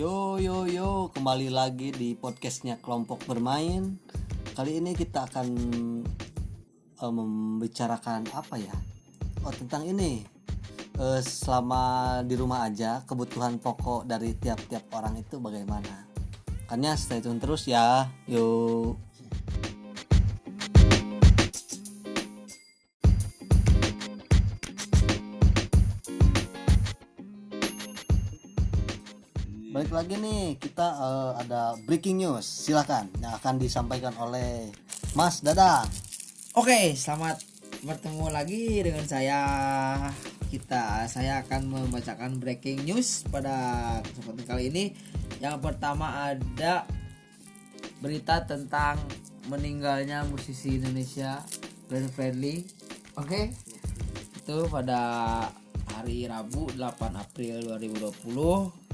Yo 0.00 0.40
yo 0.40 0.64
yo, 0.64 1.12
kembali 1.12 1.52
lagi 1.52 1.92
di 1.92 2.16
podcastnya 2.16 2.80
kelompok 2.80 3.20
bermain. 3.28 4.00
Kali 4.56 4.80
ini 4.80 4.96
kita 4.96 5.28
akan 5.28 5.48
eh, 6.96 7.12
membicarakan 7.12 8.24
apa 8.32 8.56
ya? 8.56 8.72
Oh 9.44 9.52
tentang 9.52 9.84
ini. 9.84 10.24
Eh, 10.96 11.20
selama 11.20 12.16
di 12.24 12.32
rumah 12.32 12.64
aja, 12.64 13.04
kebutuhan 13.04 13.60
pokok 13.60 14.08
dari 14.08 14.32
tiap-tiap 14.40 14.88
orang 14.96 15.20
itu 15.20 15.36
bagaimana? 15.36 16.08
Makanya 16.64 16.96
stay 16.96 17.20
tune 17.20 17.36
terus 17.36 17.68
ya. 17.68 18.08
Yuk. 18.24 18.96
Lagi 29.90 30.22
nih, 30.22 30.54
kita 30.54 30.86
eh, 30.86 31.32
ada 31.42 31.74
breaking 31.82 32.22
news. 32.22 32.46
Silakan 32.46 33.10
yang 33.18 33.34
akan 33.42 33.58
disampaikan 33.58 34.14
oleh 34.22 34.70
Mas 35.18 35.42
Dadang. 35.42 35.90
Oke, 36.54 36.94
selamat 36.94 37.42
bertemu 37.82 38.30
lagi 38.30 38.86
dengan 38.86 39.02
saya. 39.02 39.40
Kita 40.46 41.10
saya 41.10 41.42
akan 41.42 41.74
membacakan 41.74 42.38
breaking 42.38 42.86
news 42.86 43.26
pada 43.34 43.98
kesempatan 44.06 44.46
kali 44.46 44.70
ini. 44.70 44.84
Yang 45.42 45.58
pertama 45.58 46.38
ada 46.38 46.86
berita 47.98 48.46
tentang 48.46 48.94
meninggalnya 49.50 50.22
musisi 50.30 50.78
Indonesia 50.78 51.42
Glenn 51.90 52.06
Fredly. 52.06 52.62
Oke. 53.18 53.50
Itu 54.38 54.70
pada 54.70 55.02
hari 55.98 56.30
Rabu 56.30 56.70
8 56.78 56.78
April 57.18 57.74
2020 57.74 58.90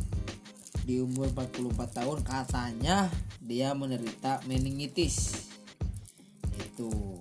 di 0.86 1.02
umur 1.02 1.34
44 1.34 1.98
tahun 1.98 2.18
katanya 2.22 3.10
dia 3.42 3.74
menderita 3.74 4.38
meningitis. 4.46 5.50
Itu 6.54 7.18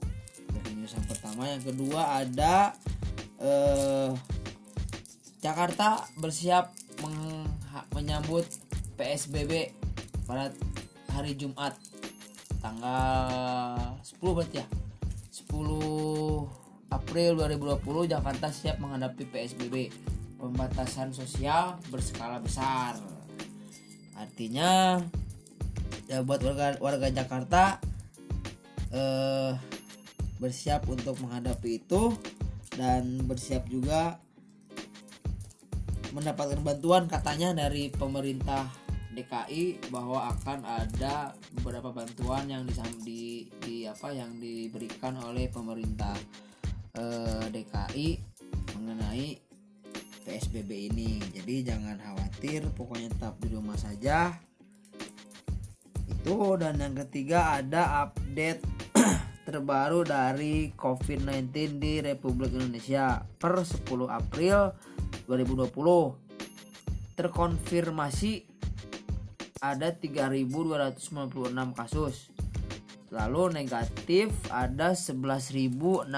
yang 0.93 1.05
pertama. 1.09 1.49
Yang 1.49 1.73
kedua 1.73 2.21
ada 2.21 2.77
eh, 3.41 4.13
Jakarta 5.41 6.05
bersiap 6.21 6.69
menyambut 7.93 8.45
PSBB 9.01 9.73
pada 10.29 10.53
hari 11.09 11.33
Jumat. 11.33 11.73
Tanggal 12.61 13.97
10 14.01 14.21
berarti 14.21 14.61
ya? 14.61 14.67
10 15.49 16.93
April 16.93 17.29
2020 17.37 18.13
Jakarta 18.13 18.47
siap 18.49 18.77
menghadapi 18.81 19.25
PSBB 19.29 19.89
pembatasan 20.41 21.13
sosial 21.13 21.77
berskala 21.89 22.41
besar 22.41 23.14
artinya 24.15 24.99
ya 26.07 26.23
buat 26.23 26.41
warga 26.41 26.79
warga 26.79 27.07
Jakarta 27.11 27.79
eh 28.95 29.53
bersiap 30.39 30.87
untuk 30.91 31.19
menghadapi 31.23 31.79
itu 31.83 32.11
dan 32.75 33.23
bersiap 33.23 33.65
juga 33.71 34.19
mendapatkan 36.11 36.59
bantuan 36.63 37.07
katanya 37.07 37.55
dari 37.55 37.91
pemerintah 37.91 38.67
DKI 39.15 39.91
bahwa 39.91 40.27
akan 40.35 40.67
ada 40.67 41.31
beberapa 41.55 41.95
bantuan 41.95 42.51
yang 42.51 42.67
disam- 42.67 42.99
di, 43.03 43.47
di 43.63 43.87
apa 43.87 44.11
yang 44.11 44.35
diberikan 44.43 45.15
oleh 45.23 45.47
pemerintah 45.47 46.15
eh, 46.99 47.47
DKI 47.47 48.07
mengenai 48.75 49.44
PSBB 50.25 50.89
ini. 50.91 51.21
Jadi 51.31 51.61
jangan 51.61 52.01
khawatir, 52.01 52.65
pokoknya 52.73 53.13
tetap 53.13 53.37
di 53.39 53.53
rumah 53.53 53.77
saja. 53.77 54.33
Itu 56.09 56.57
dan 56.57 56.81
yang 56.81 56.97
ketiga 57.05 57.61
ada 57.61 58.09
update 58.09 58.65
terbaru 59.47 60.01
dari 60.01 60.73
COVID-19 60.73 61.77
di 61.77 62.01
Republik 62.01 62.57
Indonesia 62.57 63.21
per 63.37 63.61
10 63.61 63.85
April 64.09 64.73
2020. 65.29 67.15
Terkonfirmasi 67.15 68.33
ada 69.61 69.93
3.296 69.93 70.99
kasus. 71.77 72.33
Lalu 73.13 73.63
negatif 73.63 74.33
ada 74.51 74.91
11.615 74.91 76.09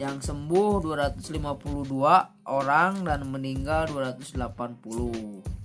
yang 0.00 0.16
sembuh 0.16 0.80
252 0.80 1.92
orang 2.48 3.04
dan 3.04 3.20
meninggal 3.28 3.84
280 3.92 5.60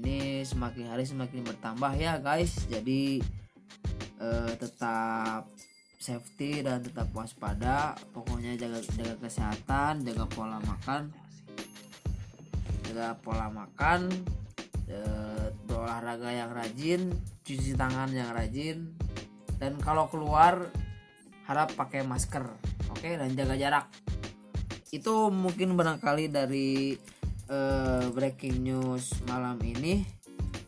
ini 0.00 0.40
semakin 0.44 0.92
hari 0.92 1.04
semakin 1.04 1.44
bertambah 1.44 1.92
ya 1.96 2.16
guys. 2.20 2.68
Jadi 2.68 3.20
eh, 4.20 4.52
tetap 4.56 5.48
safety 6.00 6.64
dan 6.64 6.80
tetap 6.80 7.08
waspada. 7.12 7.96
Pokoknya 8.16 8.56
jaga 8.56 8.80
jaga 8.96 9.16
kesehatan 9.20 10.04
jaga 10.04 10.24
pola 10.28 10.60
makan. 10.60 11.12
Jaga 12.88 13.16
pola 13.20 13.48
makan 13.48 14.12
eh, 14.88 15.52
berolahraga 15.68 16.32
yang 16.32 16.52
rajin 16.52 17.12
cuci 17.44 17.76
tangan 17.76 18.08
yang 18.12 18.32
rajin. 18.32 18.96
Dan 19.60 19.76
kalau 19.84 20.08
keluar 20.08 20.72
harap 21.44 21.76
pakai 21.76 22.08
masker 22.08 22.69
oke 23.00 23.16
dan 23.16 23.32
jaga 23.32 23.56
jarak. 23.56 23.86
Itu 24.92 25.32
mungkin 25.32 25.72
barangkali 25.72 26.28
dari 26.28 26.92
eh, 27.48 28.04
breaking 28.12 28.60
news 28.60 29.24
malam 29.24 29.56
ini 29.64 30.04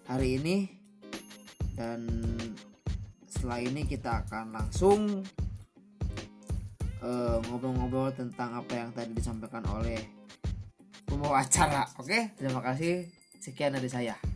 hari 0.09 0.41
ini. 0.41 0.65
Dan 1.77 2.09
setelah 3.29 3.61
ini 3.61 3.85
kita 3.85 4.25
akan 4.25 4.49
langsung 4.49 5.21
eh, 7.05 7.37
ngobrol-ngobrol 7.53 8.17
tentang 8.17 8.57
apa 8.57 8.81
yang 8.81 8.97
tadi 8.97 9.13
disampaikan 9.13 9.69
oleh 9.69 10.01
pembawa 11.05 11.45
acara. 11.45 11.85
Oke 12.01 12.33
terima 12.41 12.65
kasih. 12.65 13.13
Sekian 13.45 13.77
dari 13.77 13.93
saya 13.93 14.32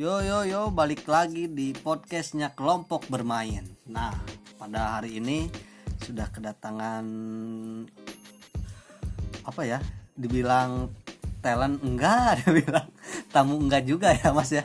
Yo 0.00 0.24
yo 0.24 0.48
yo, 0.48 0.72
balik 0.72 1.04
lagi 1.04 1.44
di 1.44 1.76
podcastnya 1.76 2.56
kelompok 2.56 3.04
bermain. 3.12 3.68
Nah, 3.84 4.16
pada 4.56 4.96
hari 4.96 5.20
ini 5.20 5.52
sudah 6.00 6.24
kedatangan 6.32 7.04
apa 9.44 9.60
ya? 9.60 9.76
Dibilang 10.16 10.88
talent 11.44 11.84
enggak, 11.84 12.32
dia 12.40 12.64
bilang 12.64 12.88
tamu 13.28 13.60
enggak 13.60 13.84
juga 13.84 14.16
ya 14.16 14.32
mas 14.32 14.48
ya. 14.48 14.64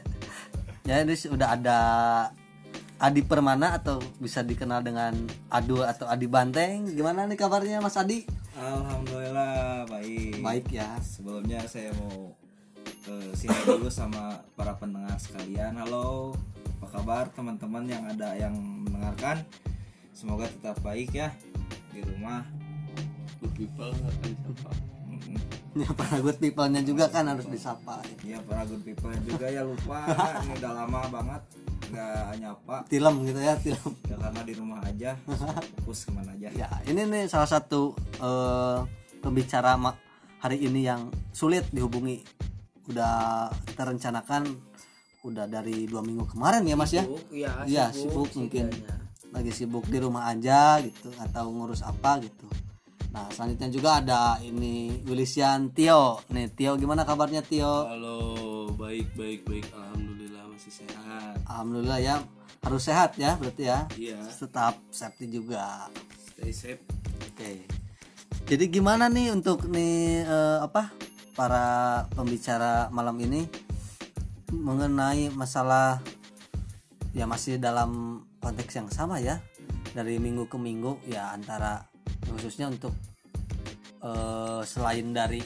Jadi 0.88 1.12
sudah 1.20 1.52
ada 1.52 1.78
Adi 2.96 3.28
Permana 3.28 3.76
atau 3.76 4.00
bisa 4.16 4.40
dikenal 4.40 4.80
dengan 4.80 5.12
Adu 5.52 5.84
atau 5.84 6.08
Adi 6.08 6.32
Banteng. 6.32 6.96
Gimana 6.96 7.28
nih 7.28 7.36
kabarnya 7.36 7.84
Mas 7.84 8.00
Adi? 8.00 8.24
Alhamdulillah 8.56 9.84
baik. 9.84 10.40
Baik 10.40 10.80
ya. 10.80 10.96
Sebelumnya 11.04 11.60
saya 11.68 11.92
mau 12.00 12.45
sini 13.36 13.52
dulu 13.68 13.92
sama 13.92 14.40
para 14.56 14.72
pendengar 14.80 15.20
sekalian. 15.20 15.76
Halo, 15.76 16.32
apa 16.80 16.86
kabar 16.88 17.28
teman-teman 17.36 17.84
yang 17.84 18.08
ada 18.08 18.32
yang 18.32 18.56
mendengarkan? 18.56 19.44
Semoga 20.16 20.48
tetap 20.48 20.80
baik 20.80 21.12
ya 21.12 21.28
di 21.92 22.00
rumah. 22.00 22.48
good 23.36 23.52
people 23.52 23.92
akan 23.92 24.32
disapa. 24.32 24.70
Ya 25.76 25.92
para 25.92 26.16
good 26.24 26.40
people-nya 26.40 26.80
juga 26.80 27.12
kan 27.12 27.28
harus 27.28 27.44
disapa. 27.52 28.00
Iya 28.24 28.40
para 28.40 28.64
good 28.64 28.80
people 28.80 29.12
juga 29.28 29.52
ya 29.52 29.60
lupa 29.60 30.08
ini 30.40 30.56
udah 30.56 30.72
lama 30.72 31.00
banget 31.12 31.42
nggak 31.86 32.40
nyapa 32.42 32.76
Tilem 32.88 33.14
gitu 33.28 33.40
ya, 33.44 33.54
tilem. 33.60 33.92
ya 34.10 34.16
karena 34.18 34.40
di 34.42 34.52
rumah 34.58 34.80
aja 34.82 35.14
fokus 35.78 36.08
ke 36.08 36.10
mana 36.10 36.34
aja 36.34 36.48
Ya, 36.50 36.66
ini 36.88 37.04
nih 37.06 37.28
salah 37.30 37.46
satu 37.46 37.92
eh, 38.18 38.78
pembicara 39.20 39.76
hari 40.40 40.64
ini 40.64 40.88
yang 40.88 41.12
sulit 41.36 41.68
dihubungi. 41.68 42.24
Udah 42.86 43.14
kita 43.64 43.82
rencanakan 43.84 44.42
udah 45.22 45.44
dari 45.44 45.84
dua 45.84 46.00
minggu 46.00 46.26
kemarin 46.28 46.62
ya 46.62 46.74
Mas 46.74 46.90
ya. 46.90 47.02
Sibuk, 47.02 47.22
iya, 47.30 47.50
Iya, 47.64 47.84
sibuk 47.90 48.30
mungkin. 48.32 48.70
Lagi 49.30 49.50
sibuk 49.50 49.84
di 49.84 49.98
rumah 49.98 50.30
aja 50.30 50.78
gitu 50.80 51.10
atau 51.16 51.50
ngurus 51.50 51.82
apa 51.82 52.22
gitu. 52.22 52.46
Nah, 53.10 53.26
selanjutnya 53.28 53.68
juga 53.68 53.90
ada 53.98 54.20
ini 54.38 55.02
Wilisian 55.02 55.72
Tio. 55.72 56.20
Nih, 56.28 56.52
Tio 56.52 56.76
gimana 56.76 57.02
kabarnya 57.02 57.40
Tio? 57.40 57.88
halo 57.88 58.18
baik 58.72 59.08
baik 59.14 59.40
baik 59.42 59.66
alhamdulillah 59.72 60.44
masih 60.46 60.72
sehat 60.74 61.34
Alhamdulillah 61.44 61.98
ya. 61.98 62.16
Harus 62.60 62.82
sehat 62.82 63.14
ya 63.16 63.34
berarti 63.34 63.62
ya. 63.64 63.78
iya 63.96 64.18
Tetap 64.28 64.78
safety 64.90 65.26
juga. 65.32 65.88
stay 66.28 66.52
safe 66.52 66.82
Oke. 67.26 67.64
Jadi 68.46 68.64
gimana 68.68 69.08
nih 69.08 69.32
untuk 69.32 69.64
nih 69.66 70.22
eh, 70.22 70.58
apa 70.60 70.92
para 71.36 72.08
pembicara 72.16 72.88
malam 72.88 73.20
ini 73.20 73.44
mengenai 74.50 75.28
masalah 75.36 76.00
ya 77.12 77.28
masih 77.28 77.60
dalam 77.60 78.24
konteks 78.40 78.72
yang 78.80 78.88
sama 78.88 79.20
ya 79.20 79.38
dari 79.92 80.16
minggu 80.16 80.48
ke 80.48 80.56
minggu 80.56 80.96
ya 81.04 81.36
antara 81.36 81.84
khususnya 82.24 82.72
untuk 82.72 82.96
eh, 84.00 84.60
selain 84.64 85.12
dari 85.12 85.44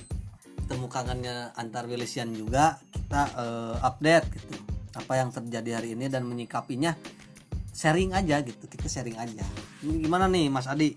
temu 0.70 0.86
kangennya 0.86 1.50
antar 1.58 1.90
Wilisian 1.90 2.30
juga 2.30 2.78
kita 2.94 3.22
eh, 3.34 3.76
update 3.82 4.26
gitu 4.38 4.56
apa 4.94 5.12
yang 5.18 5.30
terjadi 5.30 5.82
hari 5.82 5.98
ini 5.98 6.06
dan 6.06 6.26
menyikapinya. 6.26 6.94
Sharing 7.70 8.12
aja 8.12 8.42
gitu 8.44 8.66
kita 8.66 8.90
sharing 8.90 9.16
aja. 9.16 9.46
Ini 9.86 10.04
gimana 10.04 10.26
nih 10.28 10.50
Mas 10.52 10.68
Adi? 10.68 10.92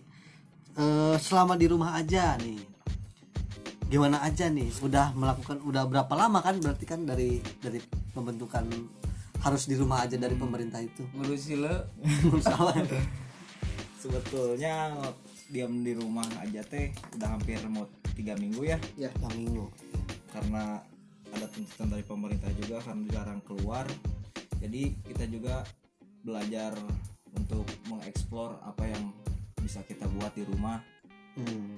Eh, 0.73 1.15
selama 1.21 1.53
di 1.53 1.69
rumah 1.69 1.93
aja 1.93 2.33
nih 2.41 2.72
gimana 3.93 4.25
aja 4.25 4.49
nih? 4.49 4.73
Udah 4.81 5.13
melakukan 5.13 5.61
udah 5.61 5.85
berapa 5.85 6.09
lama 6.17 6.41
kan? 6.41 6.57
Berarti 6.57 6.89
kan 6.89 7.05
dari 7.05 7.37
dari 7.61 7.77
pembentukan 8.09 8.65
harus 9.45 9.69
di 9.69 9.77
rumah 9.77 10.01
aja 10.01 10.17
dari 10.17 10.33
pemerintah 10.33 10.81
itu. 10.81 11.05
Ngurusi 11.13 11.61
lo 11.61 11.93
Salah. 12.41 12.73
sebetulnya 14.01 14.97
diam 15.53 15.85
di 15.85 15.93
rumah 15.93 16.25
aja 16.41 16.59
teh 16.65 16.91
udah 17.15 17.37
hampir 17.37 17.61
mau 17.69 17.85
tiga 18.17 18.33
minggu 18.33 18.65
ya. 18.65 18.81
Yang 18.97 19.13
minggu. 19.37 19.69
Karena 20.33 20.81
ada 21.29 21.45
tuntutan 21.53 21.93
dari 21.93 22.01
pemerintah 22.01 22.49
juga 22.57 22.81
karena 22.81 23.05
jarang 23.13 23.45
keluar. 23.45 23.85
Jadi 24.57 24.97
kita 25.05 25.29
juga 25.29 25.61
belajar 26.25 26.73
untuk 27.29 27.69
mengeksplor 27.93 28.57
apa 28.65 28.89
yang 28.89 29.13
bisa 29.61 29.85
kita 29.85 30.09
buat 30.17 30.33
di 30.33 30.49
rumah. 30.49 30.81
Hmm. 31.37 31.77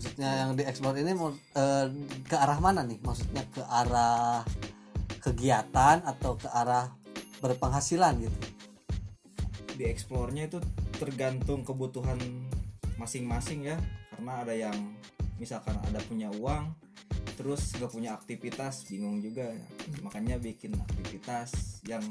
Maksudnya 0.00 0.30
yang 0.32 0.56
dieksplor 0.56 0.96
ini 0.96 1.12
eh, 1.12 1.86
ke 2.24 2.36
arah 2.40 2.56
mana 2.56 2.80
nih? 2.88 2.96
Maksudnya 3.04 3.44
ke 3.52 3.60
arah 3.68 4.40
kegiatan 5.20 6.00
atau 6.08 6.40
ke 6.40 6.48
arah 6.48 6.88
berpenghasilan 7.44 8.16
gitu? 8.24 8.38
dieksplornya 9.80 10.52
itu 10.52 10.60
tergantung 11.00 11.64
kebutuhan 11.64 12.20
masing-masing 13.00 13.72
ya 13.72 13.80
karena 14.12 14.32
ada 14.44 14.52
yang 14.52 14.76
misalkan 15.40 15.72
ada 15.88 15.96
punya 16.04 16.28
uang 16.36 16.68
terus 17.40 17.72
gak 17.80 17.88
punya 17.88 18.12
aktivitas 18.12 18.84
bingung 18.84 19.24
juga 19.24 19.48
ya. 19.48 19.64
makanya 20.04 20.36
bikin 20.36 20.76
aktivitas 20.76 21.80
yang 21.88 22.04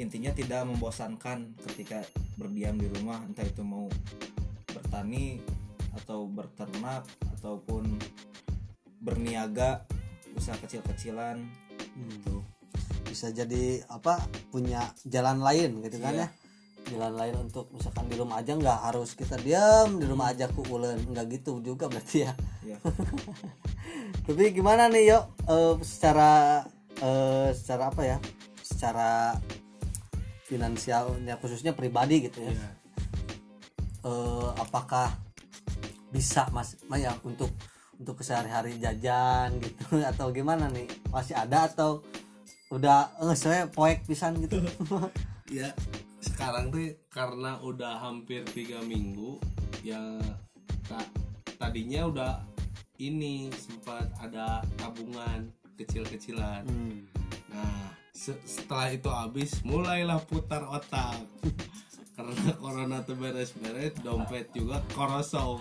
intinya 0.00 0.32
tidak 0.32 0.64
membosankan 0.64 1.52
ketika 1.68 2.00
berdiam 2.40 2.80
di 2.80 2.88
rumah 2.96 3.20
entah 3.28 3.44
itu 3.44 3.60
mau 3.60 3.92
bertani 4.72 5.44
atau 5.94 6.26
berternak 6.26 7.06
ataupun 7.32 7.96
berniaga 8.98 9.84
usaha 10.32 10.56
kecil-kecilan 10.58 11.38
Hmm. 11.94 12.10
gitu 12.10 12.42
Bisa 13.04 13.30
jadi 13.30 13.86
apa? 13.86 14.18
Punya 14.50 14.90
jalan 15.04 15.38
lain 15.38 15.78
gitu 15.80 15.98
kan 15.98 16.10
Iya. 16.12 16.26
ya? 16.26 16.28
Jalan 16.84 17.14
lain 17.14 17.34
untuk 17.40 17.70
misalkan 17.70 18.06
di 18.06 18.18
rumah 18.18 18.42
aja 18.42 18.52
nggak 18.52 18.80
harus 18.84 19.14
kita 19.14 19.38
diam 19.38 19.96
di 19.96 20.04
rumah 20.04 20.34
aja 20.34 20.50
ku 20.50 20.66
ulen 20.66 20.98
nggak 21.06 21.26
gitu 21.32 21.62
juga 21.62 21.86
berarti 21.86 22.26
ya. 22.26 22.32
ya 22.66 22.76
Tapi 24.26 24.42
gimana 24.50 24.88
nih 24.88 25.14
yuk 25.14 25.24
Eh, 25.44 25.74
secara 25.80 26.64
eh, 26.98 27.54
secara 27.54 27.88
apa 27.88 28.02
ya? 28.02 28.18
Secara 28.58 29.38
finansialnya 30.42 31.38
khususnya 31.38 31.72
pribadi 31.72 32.26
gitu 32.26 32.42
ya. 32.42 32.50
Iya. 32.50 32.68
eh, 34.04 34.48
apakah 34.58 35.14
bisa 36.14 36.46
mas? 36.54 36.78
Ma, 36.86 36.94
ya 36.94 37.10
untuk 37.26 37.50
untuk 37.98 38.22
sehari-hari 38.22 38.78
jajan 38.78 39.58
gitu. 39.58 39.98
Atau 40.14 40.30
gimana 40.30 40.70
nih? 40.70 40.86
Masih 41.10 41.34
ada 41.34 41.66
atau 41.66 42.06
udah 42.70 43.10
eh 43.20 43.34
saya 43.34 43.66
poek 43.66 44.06
pisan 44.06 44.38
gitu? 44.38 44.62
Ya 45.52 45.76
sekarang 46.24 46.72
tuh 46.72 46.96
karena 47.12 47.60
udah 47.60 48.00
hampir 48.00 48.40
tiga 48.48 48.80
minggu 48.80 49.36
ya 49.84 50.00
ta- 50.88 51.12
tadinya 51.60 52.08
udah 52.08 52.32
ini 52.96 53.52
sempat 53.52 54.08
ada 54.18 54.64
tabungan 54.80 55.52
kecil-kecilan. 55.76 56.64
Hmm. 56.64 57.04
nah 57.52 57.92
se- 58.16 58.40
setelah 58.48 58.88
itu 58.96 59.10
habis 59.12 59.60
mulailah 59.62 60.16
putar 60.24 60.64
otak 60.64 61.20
karena 62.14 62.34
corona 62.62 62.98
tuh 63.02 63.18
beres-beres 63.18 63.94
dompet 64.02 64.46
juga 64.54 64.78
korosong 64.94 65.58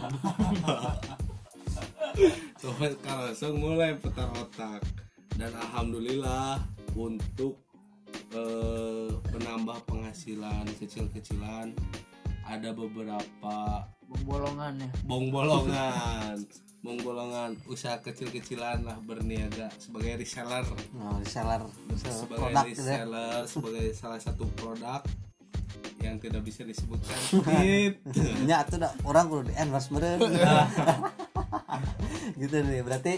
dompet 2.61 2.93
korosong 3.01 3.55
mulai 3.57 3.97
putar 3.97 4.29
otak. 4.37 4.85
Dan 5.33 5.49
alhamdulillah 5.49 6.61
untuk 6.93 7.57
eh, 8.37 9.09
menambah 9.33 9.81
penghasilan 9.89 10.69
kecil-kecilan 10.77 11.73
ada 12.45 12.69
beberapa 12.69 13.89
bolongan 14.29 14.77
ya? 14.77 14.89
Bong 15.09 15.33
bolongan 15.33 16.37
bong 16.83 16.99
bolongan 16.99 17.55
usaha 17.71 17.95
kecil-kecilan 18.03 18.83
lah 18.83 18.99
berniaga 19.07 19.71
sebagai 19.79 20.19
reseller. 20.19 20.67
Nah 20.91 21.15
reseller 21.15 21.63
reseller. 21.87 22.19
Sebagai 22.27 22.43
produk 22.43 22.65
gitu 22.67 22.83
ya. 22.83 22.91
reseller 23.07 23.41
sebagai 23.47 23.87
salah 23.95 24.19
satu 24.19 24.43
produk 24.59 24.99
yang 26.03 26.19
tidak 26.19 26.43
bisa 26.43 26.67
disebutkan. 26.67 27.15
Gitu. 27.63 28.21
Nya 28.43 28.63
atuh 28.63 28.77
dah 28.79 28.91
orang 29.07 29.31
kudu 29.31 29.51
di 29.51 29.53
endorse 29.55 29.89
meureun 29.91 30.19
gitu 32.39 32.55
nih 32.65 32.81
berarti 32.81 33.13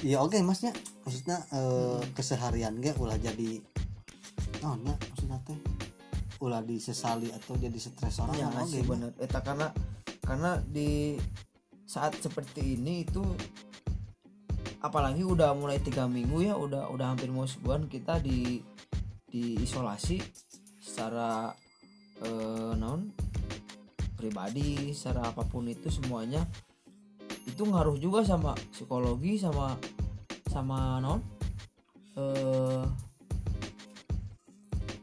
ya 0.00 0.22
oke 0.22 0.38
masnya 0.40 0.72
maksudnya 1.04 1.44
eh, 1.52 2.00
keseharian 2.16 2.78
ge 2.80 2.94
ulah 2.96 3.18
jadi 3.20 3.60
oh 4.64 4.74
nya 4.80 4.94
maksudnya 4.96 5.38
teh 5.44 5.58
ulah 6.40 6.64
disesali 6.64 7.28
atau 7.28 7.52
jadi 7.60 7.76
stres 7.76 8.16
orang 8.22 8.36
ya 8.38 8.48
oge 8.48 8.80
nya. 8.80 8.88
bener. 8.88 9.10
Eta 9.20 9.44
karena 9.44 9.68
karena 10.24 10.56
di 10.64 11.20
saat 11.84 12.16
seperti 12.16 12.80
ini 12.80 13.04
itu 13.04 13.20
apalagi 14.80 15.20
udah 15.20 15.52
mulai 15.52 15.76
tiga 15.84 16.08
minggu 16.08 16.48
ya 16.48 16.56
udah 16.56 16.88
udah 16.88 17.12
hampir 17.12 17.28
mau 17.28 17.44
sebulan 17.44 17.92
kita 17.92 18.24
di 18.24 18.64
di 19.28 19.60
isolasi 19.60 20.16
secara 20.80 21.52
eh, 22.24 22.72
non 22.76 23.12
pribadi 24.16 24.92
secara 24.92 25.32
apa 25.32 25.44
pun 25.48 25.64
itu 25.68 25.88
semuanya 25.88 26.44
itu 27.48 27.64
ngaruh 27.64 27.96
juga 27.96 28.20
sama 28.20 28.52
psikologi 28.68 29.40
sama 29.40 29.76
sama 30.48 31.00
non 31.00 31.20
eh 32.20 32.84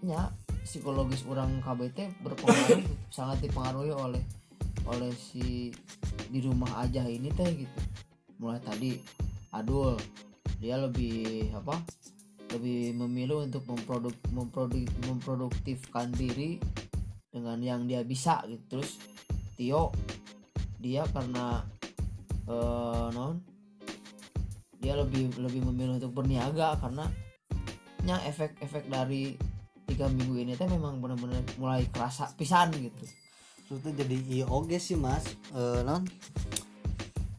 nya 0.06 0.30
psikologis 0.62 1.26
orang 1.26 1.58
KBT 1.64 2.22
berpengaruh 2.22 2.84
sangat 3.16 3.50
dipengaruhi 3.50 3.92
oleh 3.92 4.24
oleh 4.88 5.12
si 5.16 5.72
di 6.28 6.40
rumah 6.44 6.84
aja 6.84 7.04
ini 7.08 7.32
teh 7.34 7.48
gitu. 7.66 7.80
Mulai 8.40 8.62
tadi 8.62 8.92
adul 9.52 9.98
dia 10.60 10.78
lebih 10.78 11.50
apa 11.56 11.82
lebih 12.56 12.96
memilih 12.96 13.44
untuk 13.44 13.68
memproduk 13.68 14.16
memproduk 14.32 14.88
memproduktifkan 15.08 16.12
diri 16.16 16.62
dengan 17.38 17.62
yang 17.62 17.82
dia 17.86 18.01
bisa 18.01 18.41
gitu 18.50 18.82
terus 18.82 18.98
Tio 19.53 19.94
dia 20.77 21.06
karena 21.10 21.62
eh, 22.46 23.08
non 23.13 23.38
dia 24.77 24.94
lebih 24.94 25.34
lebih 25.41 25.62
memilih 25.65 25.98
untuk 25.98 26.13
berniaga 26.13 26.77
karena 26.77 27.10
nya 28.06 28.22
efek-efek 28.24 28.88
dari 28.88 29.34
tiga 29.89 30.06
minggu 30.08 30.38
ini 30.38 30.53
teh 30.53 30.70
memang 30.70 31.01
benar-benar 31.01 31.41
mulai 31.58 31.86
kerasa 31.89 32.29
pisan 32.34 32.72
gitu 32.74 33.06
Maksudnya 33.67 34.06
jadi 34.06 34.15
iya 34.32 34.46
oge 34.48 34.79
sih 34.79 34.96
mas 34.96 35.27
Eh, 35.51 35.82
non 35.84 36.06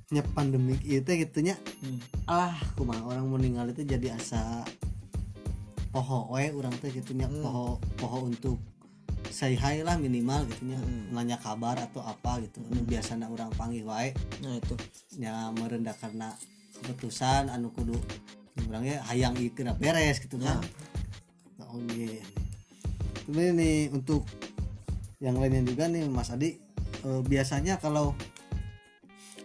nya 0.09 0.25
pandemik 0.33 0.81
itu 0.83 1.05
gitunya 1.05 1.57
Hmm. 1.79 2.01
alah 2.27 2.57
kumaha 2.75 3.07
orang 3.07 3.29
meninggal 3.31 3.71
itu 3.71 3.87
jadi 3.87 4.19
asa 4.19 4.67
poho 5.89 6.29
we 6.35 6.51
orang 6.51 6.75
teh 6.81 6.91
gitunya 6.91 7.29
Hmm. 7.31 7.41
poho 7.41 7.67
poho 7.97 8.27
untuk 8.27 8.59
say 9.29 9.55
hi 9.55 9.85
lah 9.85 9.97
minimal 10.01 10.45
gitunya 10.49 10.79
Hmm. 10.81 11.13
nanya 11.13 11.37
kabar 11.39 11.77
atau 11.79 12.01
apa 12.03 12.41
gitu. 12.43 12.61
Nu 12.73 12.83
biasanya 12.85 13.29
orang 13.29 13.53
panggil 13.55 13.85
wae. 13.85 14.13
Nah 14.43 14.57
itu. 14.57 14.75
Nya 15.21 15.53
merendah 15.55 15.95
karena 15.97 16.33
keputusan 16.79 17.51
anu 17.51 17.71
kudu 17.75 17.97
orangnya 18.69 19.03
hayang 19.07 19.39
kena 19.55 19.75
beres 19.79 20.19
gitu 20.19 20.39
kan. 20.39 20.59
Nah, 21.59 21.69
oke. 21.71 22.11
Tapi 23.29 23.43
ini 23.55 23.93
untuk 23.93 24.25
yang 25.21 25.37
lainnya 25.39 25.63
juga 25.67 25.87
nih 25.87 26.09
Mas 26.09 26.33
Adi. 26.33 26.59
Eh, 27.07 27.21
biasanya 27.23 27.79
kalau 27.79 28.15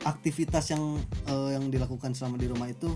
aktivitas 0.04 0.74
yang 0.74 0.98
eh, 1.30 1.50
yang 1.56 1.70
dilakukan 1.70 2.16
selama 2.18 2.42
di 2.42 2.48
rumah 2.50 2.70
itu 2.70 2.90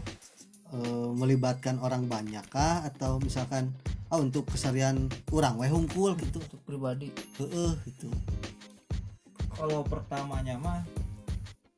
eh, 0.73 1.09
melibatkan 1.13 1.77
orang 1.83 2.09
banyak 2.09 2.43
kah? 2.49 2.81
Atau 2.87 3.21
misalkan 3.21 3.71
ah 4.07 4.19
untuk 4.19 4.47
keseharian 4.47 5.11
orang 5.31 5.59
weh 5.59 5.71
hungkul 5.71 6.15
gitu. 6.15 6.39
Untuk 6.39 6.61
pribadi. 6.63 7.11
Heeh 7.39 7.73
gitu. 7.87 8.07
Kalau 9.51 9.81
pertamanya 9.83 10.55
mah 10.59 10.85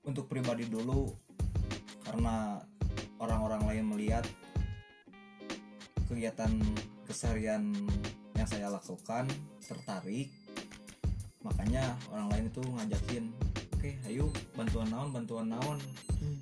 untuk 0.03 0.27
pribadi 0.27 0.67
dulu 0.67 1.09
karena 2.03 2.59
orang-orang 3.21 3.62
lain 3.69 3.86
melihat 3.93 4.25
kegiatan 6.09 6.50
keseharian 7.05 7.69
yang 8.33 8.48
saya 8.50 8.74
lakukan 8.74 9.29
tertarik 9.62 10.33
makanya 11.45 11.93
orang 12.09 12.27
lain 12.33 12.45
itu 12.50 12.62
ngajakin 12.65 13.24
oke 13.79 13.91
ayo 14.12 14.27
bantuan 14.59 14.91
naon 14.91 15.09
bantuan 15.15 15.48
naon. 15.48 15.79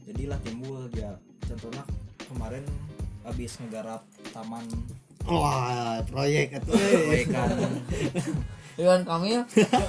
Jadilah 0.10 0.40
timbul 0.42 0.90
ya. 0.96 1.14
Contohnya 1.46 1.84
kemarin 2.26 2.66
habis 3.22 3.60
ngegarap 3.62 4.02
taman 4.34 4.66
wah 5.28 6.00
proyek 6.08 6.58
itu. 6.58 6.72
Proyekan 6.72 7.50
Iwan 8.82 9.02
kami 9.04 9.38
ya 9.38 9.44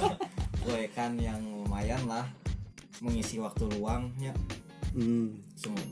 proyekan 0.65 1.17
yang 1.17 1.41
lumayan 1.41 2.01
lah. 2.05 2.25
Mengisi 2.99 3.39
waktu 3.39 3.65
luangnya. 3.79 4.35
Hmm. 4.89 5.37
semua 5.53 5.85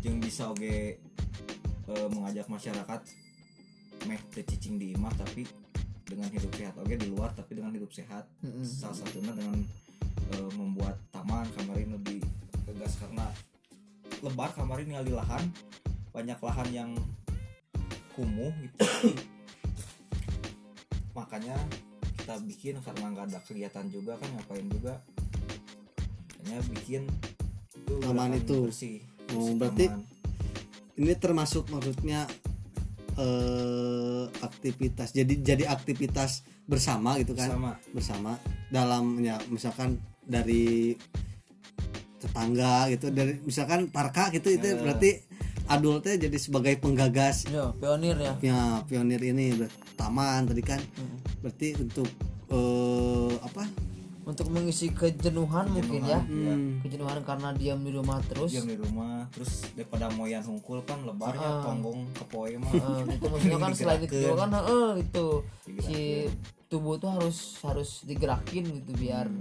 yang 0.00 0.16
bisa 0.16 0.48
oge 0.48 0.96
eh, 1.84 2.08
mengajak 2.08 2.48
masyarakat 2.48 3.00
meh 4.08 4.16
teu 4.32 4.40
cicing 4.48 4.80
di 4.80 4.96
imah 4.96 5.12
tapi 5.12 5.44
dengan 6.08 6.32
hidup 6.32 6.48
sehat. 6.56 6.74
Oge 6.80 6.96
di 6.96 7.12
luar 7.12 7.36
tapi 7.36 7.60
dengan 7.60 7.76
hidup 7.76 7.92
sehat. 7.92 8.24
Mm-mm. 8.40 8.64
salah 8.64 8.96
satunya 8.96 9.36
dengan 9.36 9.60
eh, 10.32 10.50
membuat 10.56 10.96
taman 11.12 11.44
kamarin 11.52 11.92
lebih 12.00 12.24
tegas 12.64 12.96
karena 12.96 13.28
lebar 14.24 14.50
kamarin 14.56 14.88
ningali 14.88 15.12
lahan. 15.12 15.52
Banyak 16.16 16.40
lahan 16.40 16.68
yang 16.72 16.90
kumuh 18.18 18.50
gitu. 18.58 18.78
Makanya 21.14 21.54
kita 22.18 22.34
bikin 22.42 22.74
karena 22.82 23.06
nggak 23.14 23.26
ada 23.30 23.40
kegiatan 23.46 23.86
juga 23.88 24.18
kan 24.18 24.28
ngapain 24.34 24.66
juga. 24.66 24.94
Makanya 26.42 26.62
bikin 26.74 27.02
itu 27.74 27.94
Taman 28.02 28.32
itu. 28.34 28.58
bersih, 28.66 28.96
Oh, 29.30 29.54
bersih 29.54 29.54
berarti 29.56 29.84
taman. 29.86 30.02
ini 30.98 31.12
termasuk 31.14 31.64
maksudnya 31.70 32.26
eh 33.14 34.24
aktivitas. 34.42 35.10
Jadi 35.10 35.42
jadi 35.42 35.64
aktivitas 35.66 36.42
bersama 36.66 37.18
gitu 37.18 37.34
kan? 37.34 37.48
Sama 37.50 37.72
bersama. 37.90 38.32
Dalam 38.68 39.16
ya 39.22 39.38
misalkan 39.48 39.96
dari 40.22 40.94
tetangga 42.18 42.90
gitu 42.90 43.14
dari 43.14 43.38
misalkan 43.42 43.88
parka 43.88 44.28
gitu 44.34 44.50
itu 44.50 44.66
Eh. 44.66 44.74
berarti 44.74 45.10
adultnya 45.68 46.16
jadi 46.18 46.36
sebagai 46.36 46.74
penggagas. 46.76 47.44
Ya 47.46 47.70
pionir 47.72 48.16
ya. 48.16 48.32
Ya 48.40 48.60
pionir 48.84 49.20
ini 49.20 49.54
taman 49.94 50.44
tadi 50.44 50.62
kan. 50.62 50.80
Mm. 50.96 51.16
berarti 51.38 51.68
untuk 51.78 52.08
eh 52.48 53.32
apa? 53.40 53.64
Untuk 54.24 54.52
mengisi 54.52 54.92
kejenuhan 54.92 55.72
mungkin 55.72 56.04
ya. 56.04 56.20
Hmm, 56.20 56.84
kejenuhan 56.84 57.24
karena 57.24 57.48
diam 57.54 57.80
di 57.80 57.88
rumah 57.88 58.20
terus. 58.24 58.52
Diam 58.52 58.68
di 58.68 58.76
rumah 58.76 59.24
terus 59.32 59.64
daripada 59.72 60.12
moyan 60.12 60.44
hungkul 60.44 60.84
kan 60.84 61.00
lebarnya 61.00 61.48
Ah. 61.48 61.64
tonggong 61.64 62.12
kepoe 62.12 62.52
mah. 62.56 62.68
Eh, 62.68 63.16
gitu. 63.16 63.24
Maksudnya 63.32 63.58
kan 63.58 63.72
selain 63.72 64.02
itu 64.02 64.16
juga 64.18 64.34
kan 64.44 64.50
eh, 64.58 64.92
itu 65.00 65.26
si 65.80 65.98
tubuh 66.68 67.00
tuh 67.00 67.08
harus 67.08 67.56
harus 67.62 68.04
digerakin 68.04 68.64
gitu 68.68 68.92
biar 68.94 69.24
Hmm. 69.24 69.40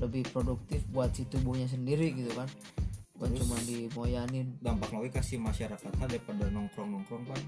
lebih 0.00 0.24
produktif 0.26 0.80
buat 0.88 1.12
si 1.12 1.28
tubuhnya 1.28 1.68
sendiri 1.68 2.16
gitu 2.16 2.32
kan 2.32 2.48
bukan 3.22 3.38
Terus- 3.38 3.46
cuma 3.46 3.58
dimoyanin. 3.62 4.46
dampak 4.58 4.90
lagi 4.90 5.10
kasih 5.14 5.38
masyarakatnya 5.38 6.10
daripada 6.10 6.50
nongkrong 6.50 6.90
nongkrong 6.90 7.22
kan 7.22 7.42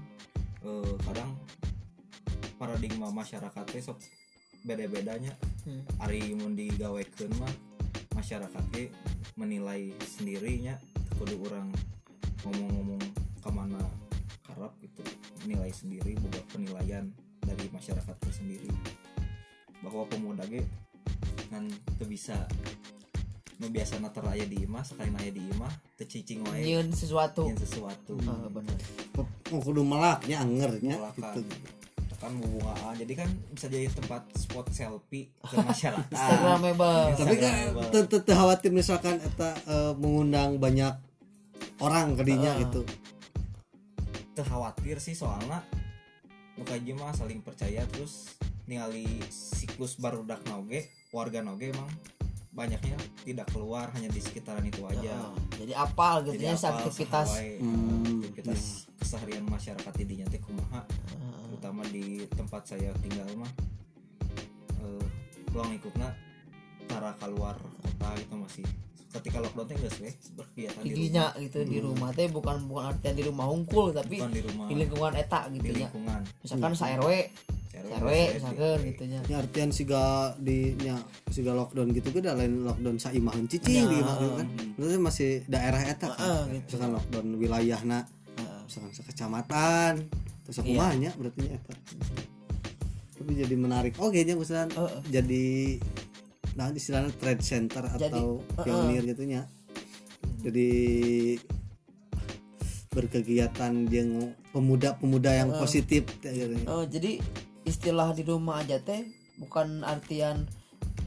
eh, 0.63 0.93
kadang 1.03 1.35
paradigma 2.55 3.11
masyarakatnya 3.11 3.83
sok 3.83 3.99
beda 4.63 4.87
bedanya 4.87 5.35
Hmm. 5.67 5.83
hari 5.99 6.31
mun 6.31 6.55
digawekeun 6.55 7.33
mah 7.35 7.51
masyarakatnya 8.13 8.87
menilai 9.35 9.91
sendirinya 9.99 10.79
kudu 11.17 11.35
orang 11.43 11.67
ngomong-ngomong 12.45 13.01
ke 13.41 13.49
mana 13.49 13.81
harap 14.47 14.71
gitu 14.79 15.03
menilai 15.43 15.73
sendiri 15.73 16.15
boga 16.15 16.39
penilaian 16.47 17.09
dari 17.41 17.65
masyarakat 17.67 18.15
itu 18.15 18.31
sendiri. 18.31 18.69
Bahwa 19.81 20.05
pemuda 20.05 20.45
ge 20.45 20.61
kan 21.49 21.65
bisa 21.99 22.45
nu 23.59 23.71
biasa 23.71 23.99
teraya 24.11 24.43
di 24.43 24.67
imah 24.67 24.83
sekali 24.83 25.09
naya 25.11 25.31
di 25.31 25.39
imah 25.39 25.71
teu 25.95 26.05
cicing 26.07 26.43
wae. 26.47 26.63
Nyiun 26.63 26.91
sesuatu. 26.91 27.47
Ingin 27.47 27.59
sesuatu. 27.63 28.13
Ah, 28.27 28.47
benar 28.51 28.75
oh, 29.51 29.59
kudu 29.61 29.81
melaknya 29.85 30.43
angernya 30.43 30.99
Melakan. 30.99 31.39
gitu. 31.39 31.41
Kan 32.15 32.31
bungaan 32.41 32.95
jadi 32.97 33.13
kan 33.21 33.29
bisa 33.53 33.67
jadi 33.69 33.91
tempat 33.91 34.25
spot 34.33 34.67
selfie 34.71 35.29
ke 35.45 35.55
masyarakat. 35.69 36.09
Instagramable. 36.09 37.05
Tapi 37.15 37.35
kan 37.37 37.53
khawatir 38.23 38.71
misalkan 38.73 39.19
eta 39.21 39.51
eh, 39.67 39.93
mengundang 39.95 40.57
banyak 40.57 40.95
orang 41.79 42.15
kedinya 42.17 42.57
gitu. 42.59 42.83
Khawatir 44.35 44.99
sih 44.99 45.15
soalnya 45.15 45.63
muka 46.55 46.75
mah 46.95 47.11
saling 47.11 47.43
percaya 47.43 47.83
terus 47.87 48.35
ningali 48.65 49.05
siklus 49.29 49.99
barudak 49.99 50.39
noge 50.47 50.87
warga 51.11 51.43
noge 51.43 51.71
emang 51.71 51.91
banyaknya 52.55 52.95
tidak 53.27 53.51
keluar 53.51 53.91
hanya 53.91 54.07
di 54.07 54.23
sekitaran 54.23 54.63
itu 54.63 54.79
aja. 54.87 55.11
Ah, 55.11 55.35
jadi 55.59 55.75
apal 55.75 56.23
gitu 56.23 56.39
ya 56.39 56.55
apal 56.55 56.87
aktivitas. 56.87 57.27
saha 57.27 57.43
wae, 57.43 57.59
Hmm, 57.59 58.23
aktivitas 58.23 58.61
keseharian 58.95 59.43
masyarakat 59.43 59.93
di 59.99 60.23
teh 60.31 60.39
kumaha. 60.39 60.81
Ah, 60.87 61.35
terutama 61.51 61.83
di 61.91 62.23
tempat 62.31 62.63
saya 62.63 62.95
tinggal 63.03 63.27
mah 63.35 63.51
eh 64.79 65.05
pulang 65.51 65.75
ikutnya 65.75 66.15
para 66.87 67.11
keluar 67.19 67.59
kota 67.83 68.09
itu 68.15 68.35
masih 68.39 68.65
ketika 69.15 69.37
lockdown 69.39 69.65
teh 69.65 69.77
geus 69.77 69.97
we 69.97 70.11
berkegiatan 70.33 70.81
di 70.81 70.89
giginya 70.89 71.25
rumah. 71.27 71.41
gitu 71.41 71.57
di 71.63 71.77
rumah. 71.79 72.09
Teh 72.11 72.27
bukan 72.27 72.55
bukan 72.65 72.83
artinya 72.89 73.13
di 73.13 73.23
rumah 73.23 73.45
hungkul 73.47 73.85
tapi 73.91 74.15
bukan 74.17 74.31
di 74.31 74.41
rumah. 74.43 74.65
di 74.65 74.73
lingkungan 74.75 75.13
eta 75.13 75.39
di 75.47 75.57
gitu 75.57 75.77
ya 75.77 75.89
misalkan 76.41 76.71
sa 76.73 76.91
RW 76.91 77.09
RW 77.75 78.09
misalkan 78.33 78.77
gitu 78.83 79.03
ya 79.05 79.19
ya 79.25 79.35
artian 79.37 79.69
siga 79.69 80.03
di 80.37 80.73
nya 80.77 80.95
siga 81.27 81.51
lockdown 81.51 81.91
gitu 81.91 82.07
kan 82.09 82.35
lain 82.35 82.63
lockdown 82.63 82.95
saimahan 82.95 83.45
cicing 83.45 83.83
Ya, 83.83 83.91
di 83.91 83.95
imah 83.99 84.15
gitu 84.17 84.33
kan? 84.33 84.47
Berarti 84.75 84.97
masih 84.97 85.31
daerah 85.45 85.81
eta 85.83 86.07
kan? 86.09 86.17
Ah, 86.17 86.43
gitu. 86.47 86.63
misalkan 86.65 86.91
lockdown 86.93 87.27
wilayahna 87.35 87.99
Ah, 88.35 88.59
misalkan 88.63 88.91
sekecamatan 88.91 89.93
terus 90.41 90.57
aku 90.57 90.71
Iya. 90.71 91.11
berarti 91.13 91.39
nya 91.41 91.51
eta. 91.55 91.73
Tapi 93.15 93.31
jadi 93.33 93.55
menarik. 93.55 93.95
Oke 93.97 94.21
nya 94.21 94.35
misalkan 94.35 94.69
Heeh. 94.71 95.01
jadi 95.09 95.45
nah 96.55 96.71
istilahnya 96.71 97.11
trade 97.19 97.43
center 97.43 97.83
Jadi, 97.83 98.15
atau 98.15 98.39
heeh. 98.39 98.63
pionir 98.63 99.03
gitunya 99.03 99.43
jadi 100.39 100.69
berkegiatan 102.95 103.73
yang 103.91 104.31
pemuda-pemuda 104.55 105.31
yang 105.35 105.49
Heeh. 105.51 105.59
positif 105.59 106.07
gitu. 106.23 106.55
Oh, 106.71 106.87
jadi 106.87 107.19
istilah 107.67 108.15
di 108.15 108.23
rumah 108.23 108.63
aja 108.63 108.79
teh 108.79 109.03
bukan 109.35 109.83
artian 109.83 110.47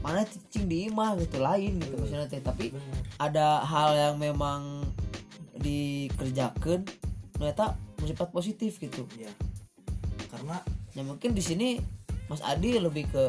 mana 0.05 0.21
cicing 0.23 0.69
di 0.69 0.87
imah 0.87 1.17
gitu 1.17 1.41
lain 1.41 1.81
gitu 1.81 1.97
maksudnya 1.97 2.29
teh 2.29 2.39
tapi 2.39 2.71
ada 3.17 3.65
hal 3.65 3.97
yang 3.97 4.15
memang 4.21 4.85
dikerjakan 5.59 6.85
ternyata 7.35 7.75
bersifat 7.99 8.29
positif 8.31 8.79
gitu 8.79 9.03
ya 9.19 9.31
karena 10.29 10.61
ya 10.95 11.03
mungkin 11.03 11.35
di 11.35 11.43
sini 11.43 11.67
Mas 12.31 12.39
Adi 12.45 12.79
lebih 12.79 13.09
ke 13.11 13.23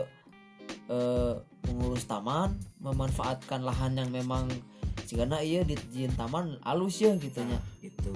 eh, 0.92 1.34
mengurus 1.64 2.04
taman 2.04 2.52
memanfaatkan 2.78 3.60
lahan 3.60 3.94
yang 3.94 4.08
memang 4.08 4.48
jika 5.04 5.26
iya 5.42 5.66
di 5.66 5.74
taman 6.14 6.54
alus 6.62 7.02
ya 7.02 7.12
gitu 7.16 7.42
nya. 7.42 7.58
Itu 7.80 8.12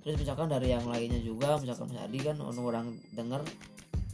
terus 0.00 0.16
misalkan 0.16 0.48
dari 0.48 0.72
yang 0.72 0.88
lainnya 0.88 1.20
juga 1.20 1.60
misalkan 1.60 1.92
Mas 1.92 2.00
Adi 2.00 2.18
kan 2.18 2.40
ono 2.40 2.60
orang 2.62 2.86
denger 3.12 3.42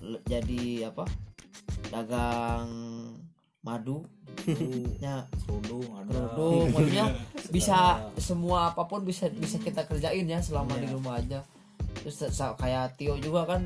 le- 0.02 0.22
jadi 0.26 0.90
apa 0.90 1.06
dagang 1.88 2.68
madu 3.62 4.02
ya 5.04 5.24
kerudung 5.46 6.68
maksudnya 6.74 7.14
bisa 7.48 7.76
semua 8.18 8.74
apa 8.74 8.84
pun 8.84 9.06
bisa 9.06 9.30
bisa 9.30 9.56
kita 9.56 9.86
kerjain 9.86 10.26
ya 10.26 10.42
selama 10.42 10.74
di 10.76 10.90
Iya. 10.90 10.94
rumah 10.98 11.14
aja. 11.16 11.40
Terus 12.02 12.20
kayak 12.58 12.98
Tio 12.98 13.14
juga 13.16 13.46
kan 13.46 13.62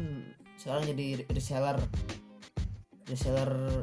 sekarang 0.55 0.87
jadi 0.87 1.25
reseller 1.29 1.79
reseller 3.09 3.81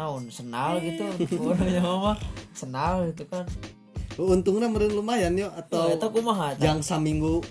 naon 0.00 0.32
senal 0.32 0.80
gitu. 0.80 1.04
Namanya 1.52 1.84
mama 1.84 2.12
senal 2.56 3.04
gitu 3.12 3.28
kan. 3.28 3.44
Untungnya 4.16 4.72
meren 4.72 4.96
lumayan 4.96 5.36
yo 5.36 5.52
atau 5.52 5.92
atau 5.92 5.96
itu 5.96 6.08
kumaha 6.16 6.56
yang 6.56 6.80
saminggu 6.80 7.44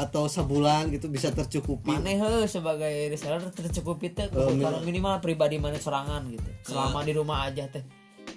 atau 0.00 0.24
sebulan 0.24 0.88
gitu 0.96 1.12
bisa 1.12 1.28
tercukupi. 1.28 1.92
Maneh 1.92 2.16
heuh 2.16 2.48
sebagai 2.48 3.12
reseller 3.12 3.44
tercukupi 3.52 4.16
teh. 4.16 4.32
Oh, 4.32 4.48
kebutuhan 4.48 4.80
minimal 4.80 5.20
pribadi 5.20 5.60
mana 5.60 5.76
sorangan 5.76 6.24
gitu. 6.32 6.50
Selama 6.64 7.04
di 7.04 7.12
rumah 7.12 7.44
aja 7.44 7.68
teh. 7.68 7.84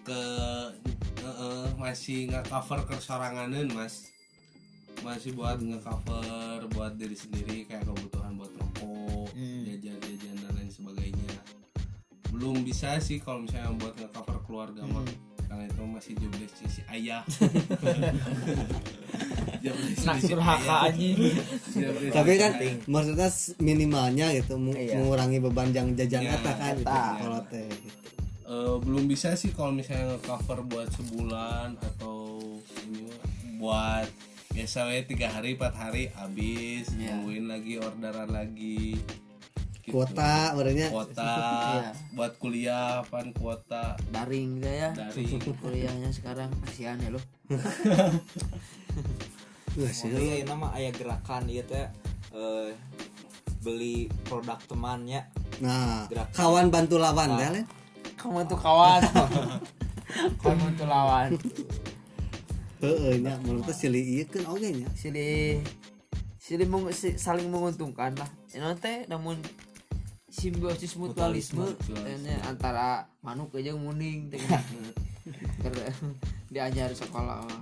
Ke 0.04 0.22
eh, 1.24 1.28
eh, 1.28 1.68
masih 1.80 2.28
nggak 2.32 2.52
cover 2.52 2.84
kesoranganan 2.92 3.72
mas. 3.72 4.12
Masih 5.04 5.36
buat 5.36 5.60
nge-cover 5.60 6.64
buat 6.72 6.96
diri 6.96 7.18
sendiri 7.18 7.68
kayak 7.68 7.84
kebutuhan 7.84 8.23
bisa 12.74 12.98
sih 12.98 13.18
kalau 13.18 13.40
misalnya 13.40 13.70
buat 13.78 13.94
nge-cover 13.96 14.38
keluarga 14.44 14.82
mah 14.84 15.06
Hmm. 15.06 15.14
karena 15.46 15.70
itu 15.70 15.84
masih 15.86 16.14
jobless 16.18 16.52
si 16.66 16.82
ayah 16.90 17.22
nak 20.04 20.18
durhaka 20.20 20.76
anjing 20.90 21.18
tapi 22.10 22.32
kan 22.36 22.52
maksudnya 22.86 23.30
minimalnya 23.60 24.28
gitu 24.34 24.58
Iya. 24.66 24.98
mengurangi 24.98 25.38
beban 25.40 25.70
yang 25.70 25.94
jajan 25.94 26.26
eta 26.26 26.52
kan 26.54 26.74
gitu 26.76 26.90
kalau 26.90 27.42
teh 27.48 27.70
gitu. 27.70 28.02
Eh, 28.44 28.76
belum 28.82 29.06
bisa 29.06 29.34
sih 29.34 29.54
kalau 29.54 29.72
misalnya 29.72 30.18
cover 30.20 30.66
buat 30.66 30.90
sebulan 30.92 31.78
atau 31.80 32.42
ini 32.84 33.08
buat 33.56 34.10
biasa 34.50 34.86
we 34.88 35.02
tiga 35.04 35.30
hari 35.30 35.54
empat 35.54 35.74
hari 35.74 36.10
habis 36.12 36.90
Iya. 36.92 37.14
nungguin 37.16 37.46
lagi 37.46 37.74
orderan 37.78 38.30
lagi 38.30 38.98
Gitu. 39.84 39.92
kuota 39.92 40.56
berarti 40.56 40.88
kuota 40.88 41.28
Iya. 41.76 41.92
buat 42.16 42.34
kuliah 42.40 43.04
pan 43.04 43.36
kuota. 43.36 44.00
Daring 44.10 44.58
gitu 44.58 44.72
ya. 44.72 44.90
Dari 44.96 45.24
kuliahnya 45.54 46.08
sekarang 46.10 46.48
kasihan 46.64 46.96
ya 46.98 47.12
lo 47.12 47.20
Makanya 49.76 50.20
ini 50.24 50.46
nama 50.46 50.72
ayah 50.74 50.92
gerakan 50.94 51.50
ieu 51.50 51.64
teh 51.64 51.84
eh, 52.32 52.70
beli 53.60 54.08
produk 54.24 54.56
temannya. 54.64 55.28
Nah 55.60 56.08
Gerakan. 56.08 56.32
kawan 56.32 56.68
bantu 56.70 56.96
lawan 56.96 57.30
Nah. 57.30 57.40
teh 57.40 57.50
Len. 57.52 57.66
kamu 58.16 58.48
tuh 58.48 58.56
kawan. 58.58 59.02
Kamu 60.40 60.78
tuh 60.78 60.86
lawan. 60.86 61.34
Heeh 62.80 63.18
nya 63.18 63.34
menurut 63.42 63.68
silih 63.74 64.00
ieu 64.00 64.24
kan 64.26 64.48
oge 64.48 64.70
nya. 64.72 64.88
Silih 64.94 65.60
silih 66.38 66.68
meng- 66.68 66.92
saling 66.94 67.50
menguntungkan 67.50 68.14
lah. 68.14 68.30
Ini 68.48 68.78
teh 68.78 69.04
namun 69.08 69.42
simbiosis 70.34 70.98
mutualisme 70.98 71.62
ini 72.10 72.34
antara 72.42 73.06
manuk 73.22 73.54
aja 73.54 73.78
muning 73.78 74.34
diajar 76.50 76.90
sekolah. 76.92 77.46
Mah. 77.46 77.62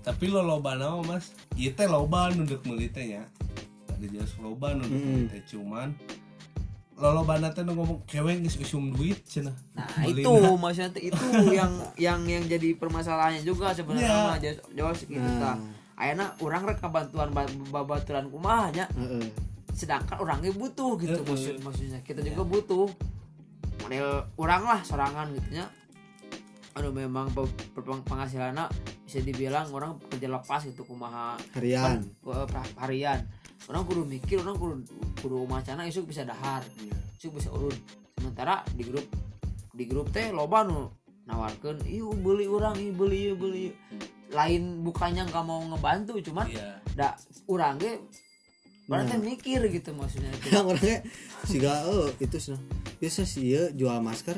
tapi 0.00 0.26
lo 0.26 0.42
loba 0.42 0.74
nama 0.74 0.98
mas? 1.04 1.34
Iya 1.52 1.74
teh 1.74 1.86
loba 1.86 2.30
nunduk 2.30 2.62
meuli 2.62 2.86
teh 2.86 3.06
nya. 3.08 3.22
Tadi 3.84 4.06
jelas 4.08 4.30
loba 4.38 4.72
nunduk 4.72 4.94
meuli 4.94 5.26
teh 5.28 5.42
cuman 5.48 5.90
lo 6.94 7.08
loba 7.12 7.38
teh 7.50 7.62
nu 7.62 7.74
ngomong 7.74 8.02
keweng 8.04 8.42
geus 8.42 8.58
usum 8.58 8.90
duit 8.90 9.18
cenah. 9.24 9.54
Nah 9.74 9.86
Beli 10.00 10.22
itu 10.22 10.30
maksudnya 10.56 10.90
itu 10.96 11.22
yang 11.52 11.70
yang 11.96 12.20
yang 12.24 12.44
jadi 12.46 12.74
permasalahannya 12.74 13.42
juga 13.42 13.74
sebenarnya 13.74 14.06
Iya. 14.08 14.22
mah 14.24 14.38
Jawa- 14.38 14.70
Jawa 14.72 14.92
segitu 14.94 15.30
tah. 15.36 15.58
Ayeuna 15.94 16.34
urang 16.40 16.62
rek 16.64 16.78
kabantuan 16.78 17.30
ba- 17.30 17.46
babaturan 17.70 18.26
kumaha 18.26 18.70
nya. 18.70 18.86
Heeh 18.92 19.50
sedangkan 19.72 20.16
orangnya 20.20 20.52
butuh 20.52 21.00
gitu 21.00 21.20
Heeh. 21.20 21.28
maksud 21.28 21.56
maksudnya. 21.64 22.00
Kita 22.04 22.20
juga 22.20 22.44
butuh 22.44 22.86
model 23.82 24.28
orang 24.38 24.62
lah 24.62 24.80
sorangan 24.86 25.32
gitu 25.34 25.58
nya 25.58 25.66
aduh 26.72 26.88
memang 26.88 27.28
pe- 27.36 27.52
pe- 27.76 28.04
penghasilannya 28.08 28.64
bisa 29.04 29.20
dibilang 29.20 29.68
orang 29.76 30.00
kerja 30.08 30.24
lepas 30.24 30.64
gitu 30.64 30.88
kumaha 30.88 31.36
harian. 31.52 32.00
Kan, 32.24 32.64
harian. 32.80 33.20
Orang 33.68 33.84
kudu 33.84 34.08
mikir 34.08 34.40
orang 34.40 34.56
kudu 34.56 34.74
kudu 35.20 35.44
macana 35.44 35.84
isuk 35.84 36.08
bisa 36.08 36.24
dahar 36.24 36.64
isuk 37.20 37.36
bisa 37.36 37.52
urun. 37.52 37.76
Sementara 38.16 38.64
di 38.72 38.88
grup 38.88 39.04
di 39.76 39.84
grup 39.84 40.08
teh 40.16 40.32
loba 40.32 40.64
nu 40.64 40.88
nawarkan 41.28 41.84
iu 41.84 42.16
beli 42.16 42.48
orang 42.48 42.74
iu 42.80 42.92
beli 42.96 43.18
iu 43.30 43.34
beli 43.36 43.60
ieu." 43.68 43.76
lain 44.32 44.80
bukannya 44.80 45.28
nggak 45.28 45.44
mau 45.44 45.60
ngebantu 45.60 46.16
cuman 46.24 46.48
iya. 46.48 46.80
da 46.96 47.12
urang 47.52 47.76
ge 47.76 48.00
berarti 48.84 49.14
Nah. 49.14 49.24
mikir 49.24 49.60
gitu 49.68 49.90
maksudnya. 49.92 50.30
Itu. 50.32 50.46
yang 50.54 50.64
orangnya 50.66 50.98
siga 51.44 51.72
oh 51.86 52.10
itu 52.16 52.36
sih 52.36 52.58
biasa 52.98 53.22
sih 53.22 53.44
ya 53.50 53.62
jual 53.70 53.98
masker. 53.98 54.36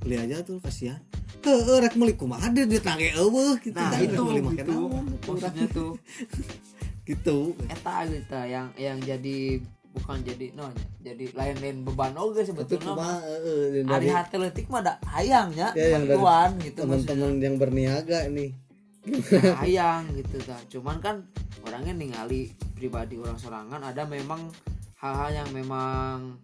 Beli 0.00 0.16
aja 0.16 0.40
tuh 0.40 0.58
kasihan. 0.58 1.00
Heeh 1.40 1.76
rek 1.80 1.96
meuli 1.96 2.16
kumaha 2.16 2.48
deh 2.48 2.64
duit 2.64 2.84
nage 2.84 3.12
eueuh 3.12 3.56
gitu. 3.58 3.76
Nah 3.76 3.96
itu 3.96 4.16
meuli 4.18 4.40
make 4.40 4.60
gitu 4.60 4.74
maksudnya 5.26 5.66
tuh. 5.70 5.92
Gitu. 7.00 7.58
Eta 7.66 8.06
gitu 8.06 8.38
yang 8.46 8.70
yang 8.78 8.94
jadi 9.02 9.58
bukan 9.90 10.22
jadi 10.22 10.54
no 10.54 10.70
jadi 11.02 11.26
lain-lain 11.34 11.82
beban 11.82 12.14
oge 12.14 12.46
sebetulnya 12.46 12.94
mah. 12.94 13.18
heeh 13.18 13.82
hari 13.82 14.06
hati 14.06 14.38
letik 14.38 14.70
mah 14.70 14.78
ada 14.78 14.94
hayangnya 15.02 15.74
Ya, 15.74 15.98
bantuan 15.98 16.54
gitu 16.62 16.86
teman-teman 16.86 17.42
yang 17.42 17.58
berniaga 17.58 18.30
nih 18.30 18.54
hayang 19.60 20.10
gitu 20.14 20.36
ta 20.44 20.58
cuman 20.70 20.96
kan 21.02 21.16
orangnya 21.66 21.92
ningali 21.92 22.52
pribadi 22.76 23.20
orang 23.20 23.36
sorangan 23.36 23.82
ada 23.84 24.08
memang 24.08 24.48
hal-hal 25.00 25.30
yang 25.44 25.48
memang 25.52 26.36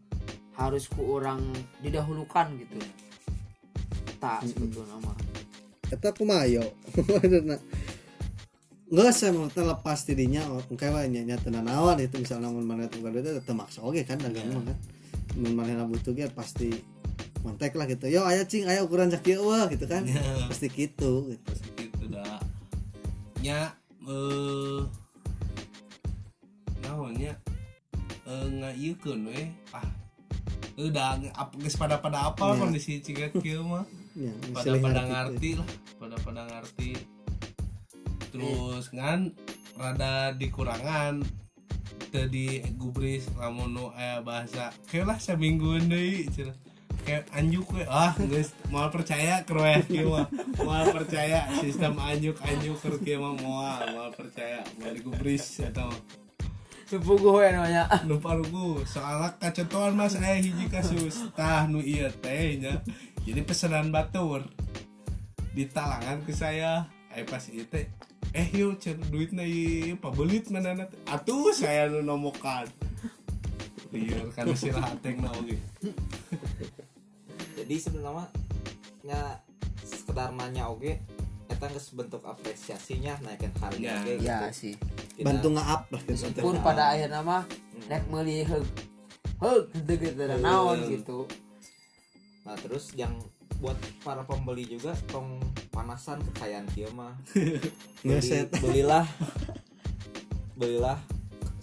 harus 0.56 0.88
ku 0.88 1.20
orang 1.20 1.44
didahulukan 1.84 2.48
gitu. 2.56 2.80
Tak 4.16 4.48
sebetulnya 4.48 4.96
mah. 5.04 5.16
Eta 5.92 6.10
kumaha 6.16 6.48
yo 6.48 6.64
Nggak 8.86 9.12
saya 9.12 9.34
mau 9.34 9.50
lepas 9.50 9.98
tidinya 10.06 10.46
engke 10.70 10.88
wae 10.88 11.10
nya 11.10 11.22
nya 11.26 11.36
tenan 11.36 11.66
naon 11.66 11.98
itu 11.98 12.22
misalnya 12.22 12.48
mun 12.48 12.64
mana 12.64 12.86
tuh 12.86 13.02
itu 13.02 13.42
teu 13.42 13.54
maksa 13.54 13.82
oge 13.82 14.06
kan 14.08 14.16
dagang 14.16 14.48
mah 14.56 14.64
kan. 14.72 14.76
Mun 15.36 15.52
mana 15.52 15.84
butuh 15.84 16.16
ge 16.16 16.32
pasti 16.32 16.72
kontak 17.44 17.76
lah 17.76 17.84
gitu. 17.90 18.08
Yo 18.08 18.24
aya 18.24 18.48
cing 18.48 18.64
aya 18.64 18.86
ukuran 18.86 19.12
sakieu 19.12 19.44
wah 19.44 19.68
gitu 19.68 19.84
kan. 19.84 20.06
Pasti 20.48 20.72
gitu 20.72 21.28
gitu 21.28 21.50
gitu 21.52 21.75
nya 23.46 23.70
eh 24.10 24.82
naonnya 26.82 27.32
eh 28.26 28.46
ngayeukeun 28.58 29.30
we 29.30 29.46
ah 29.70 29.86
udah 30.76 31.22
apa 31.32 31.54
geus 31.62 31.78
pada 31.78 32.02
pada 32.02 32.34
apa 32.34 32.42
Ya. 32.52 32.58
kondisi 32.58 32.98
ciga 33.00 33.30
kieu 33.38 33.62
mah? 33.62 33.86
Ya 34.18 34.34
pada 34.50 34.74
pada 34.82 35.00
ngarti 35.06 35.30
ngerti 35.30 35.50
lah 35.62 35.68
pada 35.96 36.16
pada 36.20 36.42
ngerti. 36.50 36.90
Terus 38.34 38.90
kan 38.90 39.30
rada 39.78 40.34
dikurangan 40.34 41.22
tadi 42.10 42.60
gubris 42.76 43.28
lamun 43.38 43.76
nu 43.76 43.84
aya 43.94 44.20
bahasa 44.20 44.72
kayak 44.88 45.06
lah 45.06 45.18
semingguan 45.20 45.86
deui 45.86 46.26
cenah 46.32 46.56
kayak 47.06 47.30
anjuk 47.30 47.70
we. 47.70 47.86
Ah 47.86 48.10
geus 48.18 48.50
moal 48.66 48.90
percaya 48.90 49.46
ke 49.46 49.54
roeh 49.54 49.78
kieu 49.86 50.10
mah 50.10 50.26
moal 50.58 50.90
percaya 50.90 51.46
sistem 51.62 51.94
anjuk 52.02 52.34
anjuk 52.42 52.76
keur 52.82 52.98
kieu 52.98 53.22
mah 53.22 53.38
moal. 53.38 53.78
Moal 53.94 54.10
percaya 54.10 54.66
moal 54.82 54.98
digubris 54.98 55.62
atau 55.62 55.88
Sepuguh 56.86 57.42
ya 57.42 57.50
namanya. 57.50 57.90
Nu 58.06 58.22
parugu 58.22 58.82
soalnya 58.86 59.34
kacetuan 59.42 59.98
mas. 59.98 60.14
Aya 60.14 60.38
hiji 60.38 60.70
kasus. 60.70 61.30
Tah 61.34 61.66
nu 61.66 61.82
ieu 61.82 62.06
teh 62.22 62.62
nya. 62.62 62.78
Jadi 63.26 63.42
pesanan 63.42 63.90
batur 63.90 64.46
di 65.50 65.66
talangan 65.66 66.22
ke 66.22 66.30
saya. 66.30 66.86
Eh 67.10 67.26
pas 67.26 67.42
itu 67.48 67.64
teh, 67.66 67.88
eh 68.36 68.46
yuk 68.54 68.76
cer 68.78 68.94
duitnya 69.08 69.42
ieu 69.42 69.98
pabelit 69.98 70.46
mana 70.52 70.86
teh? 70.86 71.00
Atuh 71.10 71.50
saya 71.50 71.90
nu 71.90 72.06
nomokan. 72.06 72.70
Liar 73.90 74.30
kan 74.34 74.50
sirah 74.54 74.82
ateng 74.82 75.22
na 75.22 75.30
oge 75.34 75.58
jadi 77.54 77.74
sebenarnya 77.78 78.26
nya 79.06 79.20
sekedar 79.80 80.34
nanya 80.34 80.66
oke 80.66 80.98
eta 81.46 81.66
geus 81.70 81.94
bentuk 81.94 82.26
apresiasinya 82.26 83.22
naikin 83.22 83.54
harga 83.56 83.78
Ya. 83.78 84.02
ge 84.02 84.18
gitu. 84.18 84.26
ya 84.26 84.50
sih. 84.50 84.74
Bantu 85.22 85.54
nge-up 85.54 85.82
lah 85.94 86.02
gitu. 86.02 86.42
pun 86.42 86.58
pada 86.58 86.90
akhirnya 86.92 87.22
mah 87.22 87.46
rek 87.86 88.04
meuli 88.10 88.42
heug 88.42 88.66
heug 89.38 89.70
gitu 89.70 89.92
gitu 89.94 90.20
dan 90.26 90.42
naon 90.42 90.82
gitu. 90.90 91.24
Nah 92.42 92.58
terus 92.58 92.90
yang 92.98 93.14
buat 93.56 93.78
para 94.04 94.20
pembeli 94.26 94.68
juga 94.68 94.92
tong 95.08 95.38
panasan 95.72 96.20
kekayaan 96.34 96.66
kieu 96.74 96.90
mah. 96.92 97.14
Belilah 98.60 99.06
belilah 100.56 100.98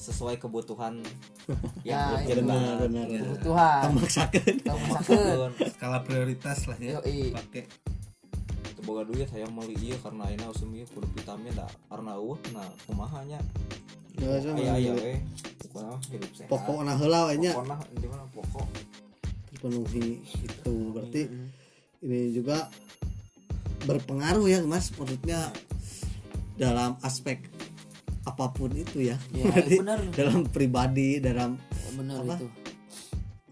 sesuai 0.03 0.35
kebutuhan 0.35 0.99
Ya, 1.87 2.19
yang 2.27 2.27
itu 2.27 2.43
benar. 2.43 2.75
benar 2.83 3.05
kebutuhan. 3.07 3.81
Tamaksakeun 3.87 4.55
kamu 4.67 4.85
sakit 4.99 5.71
skala 5.79 5.99
prioritas 6.03 6.67
lah 6.67 6.77
ya 6.83 6.99
pakai 7.31 7.63
boga 8.83 9.07
duit 9.07 9.31
hayang 9.31 9.55
meuli 9.55 9.79
ieu 9.79 9.95
karena 10.03 10.27
ayeuna 10.27 10.51
usum 10.51 10.67
ieu 10.75 10.83
kudu 10.91 11.07
vitamin 11.15 11.55
da 11.55 11.63
karena 11.87 12.19
eueuh 12.19 12.35
nah 12.51 12.67
kumaha 12.83 13.23
nya? 13.23 13.39
Ya, 14.19 14.43
sama 14.43 14.59
aya 14.59 14.75
aya 14.75 14.91
beli. 14.91 15.03
we 15.07 15.15
pokokna 15.63 15.95
hidup 16.11 16.31
sehat. 16.35 16.49
Pokokna 16.51 16.93
heula 16.99 17.19
we 17.31 17.35
nya. 17.39 17.55
Pokokna 17.55 17.79
di 17.95 18.07
mana 18.11 18.27
pokok. 18.35 18.67
Terpenuhi 19.47 20.19
itu 20.19 20.73
berarti 20.91 21.21
ini 22.03 22.19
juga 22.35 22.67
berpengaruh 23.87 24.51
ya 24.51 24.59
mas. 24.67 24.91
Maksudnya 24.99 25.55
dalam 26.59 26.99
aspek 27.07 27.39
apa 28.23 28.45
pun 28.49 28.71
itu 28.71 29.03
ya, 29.03 29.17
Ya, 29.31 29.51
benar. 29.81 29.99
dalam 30.11 30.45
pribadi 30.45 31.19
dalam 31.19 31.59
bener 31.93 32.19
Apa? 32.19 32.35
itu. 32.37 32.47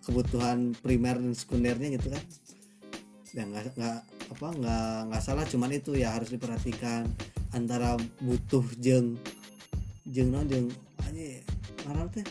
kebutuhan 0.01 0.73
primer 0.75 1.13
dan 1.15 1.31
sekundernya 1.31 1.93
gitu 1.93 2.09
kan. 2.09 2.23
Ya 3.31 3.43
nggak 3.43 3.75
nggak 3.75 3.97
apa 4.31 4.47
nggak 4.49 4.87
nggak 5.07 5.21
salah 5.21 5.45
cuman 5.45 5.71
itu 5.71 5.93
ya 5.93 6.11
harus 6.11 6.29
diperhatikan 6.29 7.05
antara 7.51 7.95
butuh 8.17 8.63
jeng 8.77 9.19
jeng 10.03 10.29
non 10.29 10.47
jeng 10.47 10.67
aja 11.01 11.43
mana 11.83 12.07
teh. 12.09 12.25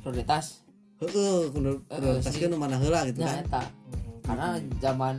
Prioritas 0.00 0.62
heeh 0.98 1.48
kudu 1.48 1.82
prioritaskeun 1.84 2.48
nu 2.48 2.56
mana 2.56 2.76
heula 2.76 3.02
gitu 3.04 3.20
ya 3.20 3.28
kan. 3.32 3.42
eta. 3.42 3.62
Karena 4.22 4.48
zaman 4.78 5.14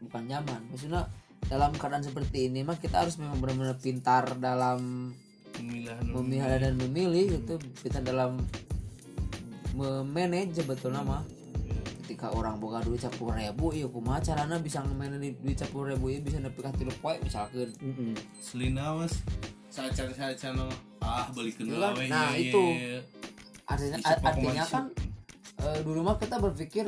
bukan 0.00 0.22
zaman 0.24 0.60
maksudnya 0.70 1.02
dalam 1.44 1.70
keadaan 1.72 2.00
seperti 2.00 2.46
ini 2.46 2.62
mah 2.62 2.78
kita 2.78 3.02
harus 3.02 3.18
memang 3.18 3.36
benar-benar 3.36 3.76
pintar 3.76 4.38
dalam 4.38 5.10
Memilah 5.60 5.96
memilah 6.06 6.56
dan 6.58 6.74
memilih 6.78 7.26
itu 7.42 7.54
kita 7.82 8.00
dalam 8.00 8.40
memanage 9.72 10.60
sebetulnya 10.60 11.00
mah 11.00 11.22
ketika 12.04 12.28
orang 12.34 12.60
boga 12.60 12.84
duit 12.84 13.00
sepuluh 13.00 13.32
ribu 13.32 13.72
iya 13.72 13.88
kumaha 13.88 14.20
carana 14.20 14.60
bisa 14.60 14.84
nge-manage 14.84 15.38
duit 15.40 15.56
sepuluh 15.56 15.96
ribu 15.96 16.12
iya 16.12 16.20
bisa 16.20 16.36
nepi 16.38 16.60
ka 16.60 16.70
tilu 16.76 16.92
poe 17.00 17.16
misalkan 17.24 17.72
Mm-mm. 17.80 18.12
Selina 18.36 18.92
mas 18.94 19.16
Sacan 19.72 20.12
sacan 20.12 20.68
ah 21.00 21.32
balikin 21.32 21.72
Iya, 21.72 21.80
awe 21.80 22.04
nah, 22.04 22.36
iya, 22.36 22.52
itu. 22.52 22.64
iya. 22.76 23.00
artinya 23.64 23.96
artinya 24.20 24.64
kan 24.68 24.84
eh, 25.64 25.78
dulu 25.80 26.04
mah 26.04 26.20
kita 26.20 26.36
berpikir 26.36 26.84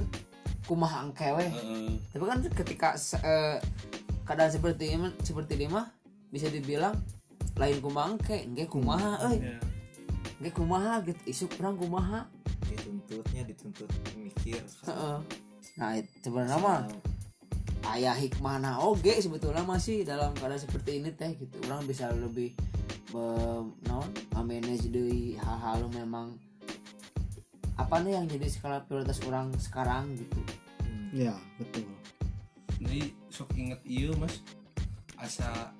kumaha 0.69 1.09
angkewe 1.09 1.41
Heeh. 1.49 1.97
tapi 2.13 2.25
kan 2.29 2.39
ketika 2.45 2.89
eh, 3.25 3.57
keadaan 4.29 4.53
seperti 4.53 4.93
ini 4.93 5.09
seperti 5.25 5.57
ini 5.57 5.73
mah 5.73 5.89
bisa 6.29 6.53
dibilang 6.53 6.93
lain 7.55 7.79
kumaha 7.79 8.07
angke 8.15 8.39
nggak 8.51 8.69
kumaha 8.71 9.31
euy. 9.31 9.39
Iya. 9.39 9.59
nggak 10.43 10.55
kumaha 10.55 10.93
gitu 11.07 11.23
isu 11.31 11.45
kurang 11.55 11.79
kumaha. 11.79 12.27
Dituntutnya 12.67 13.43
dituntut 13.47 13.91
mikir. 14.19 14.63
Heeh. 14.87 15.19
nah 15.75 15.91
sebenarnya 16.23 16.59
mah 16.63 16.87
ayah 17.95 18.15
hikmahna 18.15 18.79
oge 18.79 19.19
sebetulnya 19.19 19.67
masih 19.67 20.07
dalam 20.07 20.31
keadaan 20.39 20.63
seperti 20.63 21.03
ini 21.03 21.11
teh 21.15 21.35
gitu. 21.39 21.55
Orang 21.67 21.87
bisa 21.87 22.11
lebih 22.11 22.55
naon 23.87 24.11
manage 24.35 24.91
deui 24.91 25.39
hal-hal 25.39 25.87
memang 25.95 26.35
apa 27.75 28.03
nih 28.03 28.19
yang 28.19 28.27
jadi 28.27 28.47
skala 28.51 28.83
prioritas 28.87 29.23
orang 29.27 29.55
sekarang 29.59 30.15
gitu. 30.19 30.41
Ya 31.15 31.35
betul. 31.63 31.87
Jadi 32.83 33.15
sok 33.31 33.55
inget 33.55 33.79
iya 33.87 34.11
mas. 34.19 34.43
Asa 35.15 35.71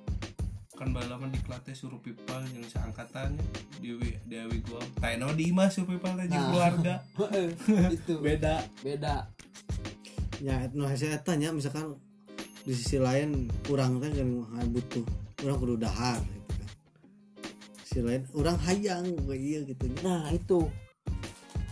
kan 0.85 0.93
balapan 0.93 1.33
di 1.33 1.41
kelasnya 1.41 1.73
suruh 1.73 1.97
pipal 1.97 2.45
yang 2.53 2.61
seangkatannya 2.69 3.41
Dewi 3.81 4.21
Dewi 4.29 4.61
gua. 4.69 4.85
Taino 5.01 5.33
di 5.33 5.49
Imas 5.49 5.73
suruh 5.73 5.97
pipal 5.97 6.13
aja 6.21 6.29
Nah. 6.29 6.45
keluarga. 6.53 6.95
Itu. 7.97 8.21
Beda. 8.21 8.61
Beda. 8.85 9.25
Ya 10.45 10.69
no 10.77 10.85
hasil 10.85 11.09
eta 11.09 11.41
nya 11.41 11.57
misalkan 11.57 11.97
di 12.69 12.77
sisi 12.77 13.01
lain 13.01 13.49
kurang 13.65 13.97
teh 13.97 14.13
kan 14.13 14.29
butuh 14.69 15.01
orang 15.41 15.57
kudu 15.57 15.75
dahar 15.81 16.21
gitu 16.21 16.53
kan. 16.53 16.69
Sisi 17.81 18.01
lain 18.05 18.23
orang 18.37 18.61
hayang 18.69 19.09
kayak 19.25 19.41
iya 19.41 19.61
gitu 19.65 19.89
nah 20.05 20.29
itu. 20.29 20.69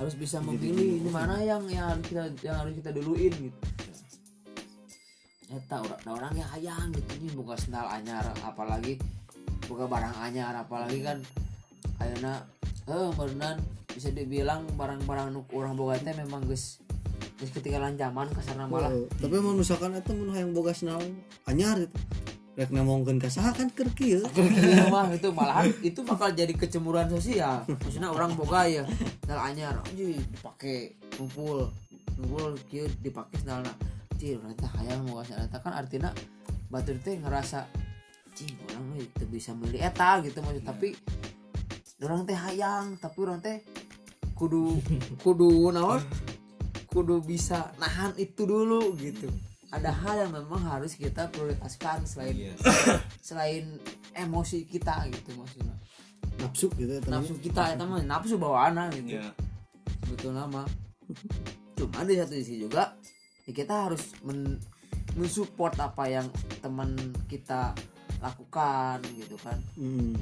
Harus 0.01 0.16
bisa 0.16 0.40
memilih 0.40 1.05
ini 1.05 1.12
mana 1.12 1.37
yang 1.44 1.68
yang 1.68 1.92
harus 1.92 2.05
kita 2.09 2.33
yang 2.40 2.64
harus 2.64 2.72
kita 2.81 2.96
duluin 2.96 3.29
gitu 3.29 3.61
Eta 5.52 5.84
orang, 5.84 6.00
nah 6.08 6.12
orang 6.16 6.32
yang 6.32 6.48
hayang 6.48 6.88
gitu 6.96 7.12
nih 7.20 7.32
buka 7.36 7.54
sendal 7.60 7.84
anyar 7.84 8.24
apalagi 8.40 8.96
buka 9.68 9.84
barang 9.84 10.16
anyar 10.24 10.56
apalagi 10.56 11.04
kan 11.04 11.20
kayaknya 12.00 12.40
eh 12.88 13.08
beneran 13.12 13.60
bisa 13.92 14.08
dibilang 14.08 14.64
barang-barang 14.80 15.28
nu 15.28 15.44
orang 15.52 15.76
boga 15.76 16.00
teh 16.00 16.16
memang 16.16 16.48
guys 16.48 16.80
guys 17.36 17.52
ketinggalan 17.52 18.00
zaman 18.00 18.32
kasarna 18.32 18.64
malah. 18.64 18.88
Oh, 18.88 19.04
tapi 19.20 19.36
mau 19.44 19.52
misalkan 19.52 19.92
eta 19.92 20.16
mun 20.16 20.32
hayang 20.32 20.56
boga 20.56 20.72
senal 20.72 21.04
anyar 21.44 21.84
itu 21.84 22.00
rek 22.52 22.68
nemongkeun 22.68 23.16
ka 23.16 23.32
saha 23.32 23.52
kan 23.56 23.68
keur 23.72 23.88
kieu 23.96 24.20
Iya 24.60 24.92
mah 24.92 25.08
itu 25.12 25.32
malahan 25.32 25.72
itu 25.80 26.00
bakal 26.04 26.32
jadi 26.32 26.52
kecemburuan 26.56 27.12
sosial. 27.12 27.64
Maksudnya 27.68 28.08
orang 28.08 28.32
boga 28.32 28.64
ya 28.64 28.88
sendal 29.20 29.40
anyar 29.40 29.76
anjir 29.84 30.16
dipakai 30.16 30.96
ngumpul 31.20 31.68
ngumpul 32.16 32.56
kieu 32.72 32.88
dipakai 33.04 33.36
sendalna 33.40 33.72
cil 34.22 34.38
ternyata 34.38 34.70
hayang 34.78 35.02
mau 35.02 35.18
kasih 35.18 35.35
eta 35.35 35.58
kan 35.58 35.74
artinya 35.74 36.14
batur 36.70 36.94
teh 37.02 37.18
ngerasa 37.18 37.66
cing 38.38 38.54
orang 38.70 39.02
itu 39.02 39.24
bisa 39.26 39.50
milih 39.58 39.82
eta 39.82 40.22
gitu 40.22 40.38
maksud. 40.38 40.62
Tapi 40.62 40.94
orang 42.06 42.22
teh 42.22 42.38
hayang 42.38 42.94
tapi 43.02 43.18
orang 43.26 43.42
teh 43.42 43.58
kudu 44.38 44.78
kudu 45.26 45.74
naon? 45.74 45.98
Kudu 46.87 47.18
bisa 47.26 47.74
nahan 47.82 48.14
itu 48.14 48.46
dulu 48.46 48.94
gitu. 48.94 49.26
Ada 49.74 49.90
hal 49.90 50.28
yang 50.28 50.32
memang 50.38 50.62
harus 50.70 50.94
kita 50.94 51.26
prioritaskan 51.35 52.06
selain 52.06 52.37
Iya. 52.38 52.54
selain 53.26 53.74
emosi 54.14 54.70
kita 54.70 55.11
gitu 55.11 55.35
maksudnya. 55.35 55.74
Nafsu 56.38 56.70
gitu 56.78 56.94
eta 56.94 57.11
nafsu 57.11 57.35
kita 57.42 57.74
itu 57.74 57.85
mah 57.90 57.98
nafsu 58.06 58.38
bawaan 58.38 58.78
gitu. 58.94 59.18
Ya 59.18 59.35
betul 60.12 60.37
nama 60.37 60.68
cuma 61.72 62.04
di 62.04 62.14
satu 62.20 62.37
sisi 62.37 62.61
juga 62.62 62.92
ya 63.46 63.52
kita 63.52 63.90
harus 63.90 64.14
men 64.22 64.59
mensupport 65.18 65.74
apa 65.83 66.05
yang 66.09 66.26
teman 66.64 66.96
kita 67.28 67.76
lakukan 68.22 69.02
gitu 69.18 69.37
kan. 69.42 69.59
Hmm. 69.76 70.14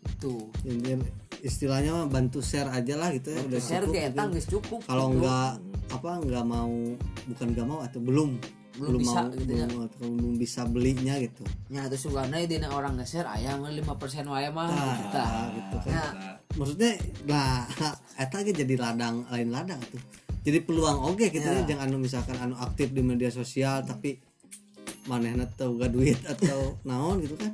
itu 0.00 0.48
Intinya 0.64 1.04
istilahnya 1.44 1.90
mah 1.92 2.06
bantu 2.08 2.40
share 2.40 2.70
aja 2.72 2.94
lah 2.96 3.12
gitu 3.12 3.32
ya. 3.32 3.40
Udah 3.44 3.60
share 3.60 3.84
cukup 3.84 4.28
geus 4.32 4.46
cukup 4.48 4.80
kalau 4.86 5.12
gitu. 5.12 5.14
enggak 5.20 5.50
apa 5.90 6.10
enggak 6.22 6.44
mau 6.46 6.74
bukan 7.28 7.46
enggak 7.52 7.66
mau 7.66 7.78
atau 7.84 8.00
belum. 8.00 8.30
Belum 8.80 9.02
bisa, 9.02 9.26
mau 9.26 9.34
gitu 9.34 9.52
ya. 9.52 9.66
belum, 9.66 9.82
atau 9.90 10.06
belum 10.08 10.34
bisa 10.40 10.60
belinya 10.64 11.14
gitu. 11.20 11.42
Nya 11.68 11.90
itu 11.90 11.96
sugana 12.00 12.40
dina 12.48 12.70
orang 12.70 12.96
nge-share 12.96 13.28
aya 13.28 13.58
mah 13.58 13.68
5% 13.68 14.30
wae 14.30 14.48
mah 14.48 14.68
Nah, 14.70 14.94
kita 14.96 15.26
gitu 15.58 15.76
kan. 15.84 15.90
Ya, 15.92 16.06
maksudnya 16.56 16.90
lah 17.28 17.66
eta 18.16 18.38
jadi 18.40 18.74
ladang 18.78 19.26
lain 19.28 19.48
ladang 19.52 19.80
tuh 19.90 20.00
jadi 20.40 20.58
peluang 20.60 21.12
oke 21.12 21.28
gitu 21.28 21.44
Ya. 21.44 21.60
ya 21.60 21.74
jangan 21.74 21.88
anu 21.88 22.00
misalkan 22.00 22.36
anu 22.36 22.56
aktif 22.56 22.90
di 22.90 23.00
media 23.00 23.28
sosial 23.28 23.84
tapi 23.84 24.20
manehna 25.04 25.44
teu 25.48 25.76
gak 25.76 25.90
duit 25.90 26.16
atau 26.24 26.76
naon 26.88 27.20
gitu 27.20 27.36
kan 27.36 27.52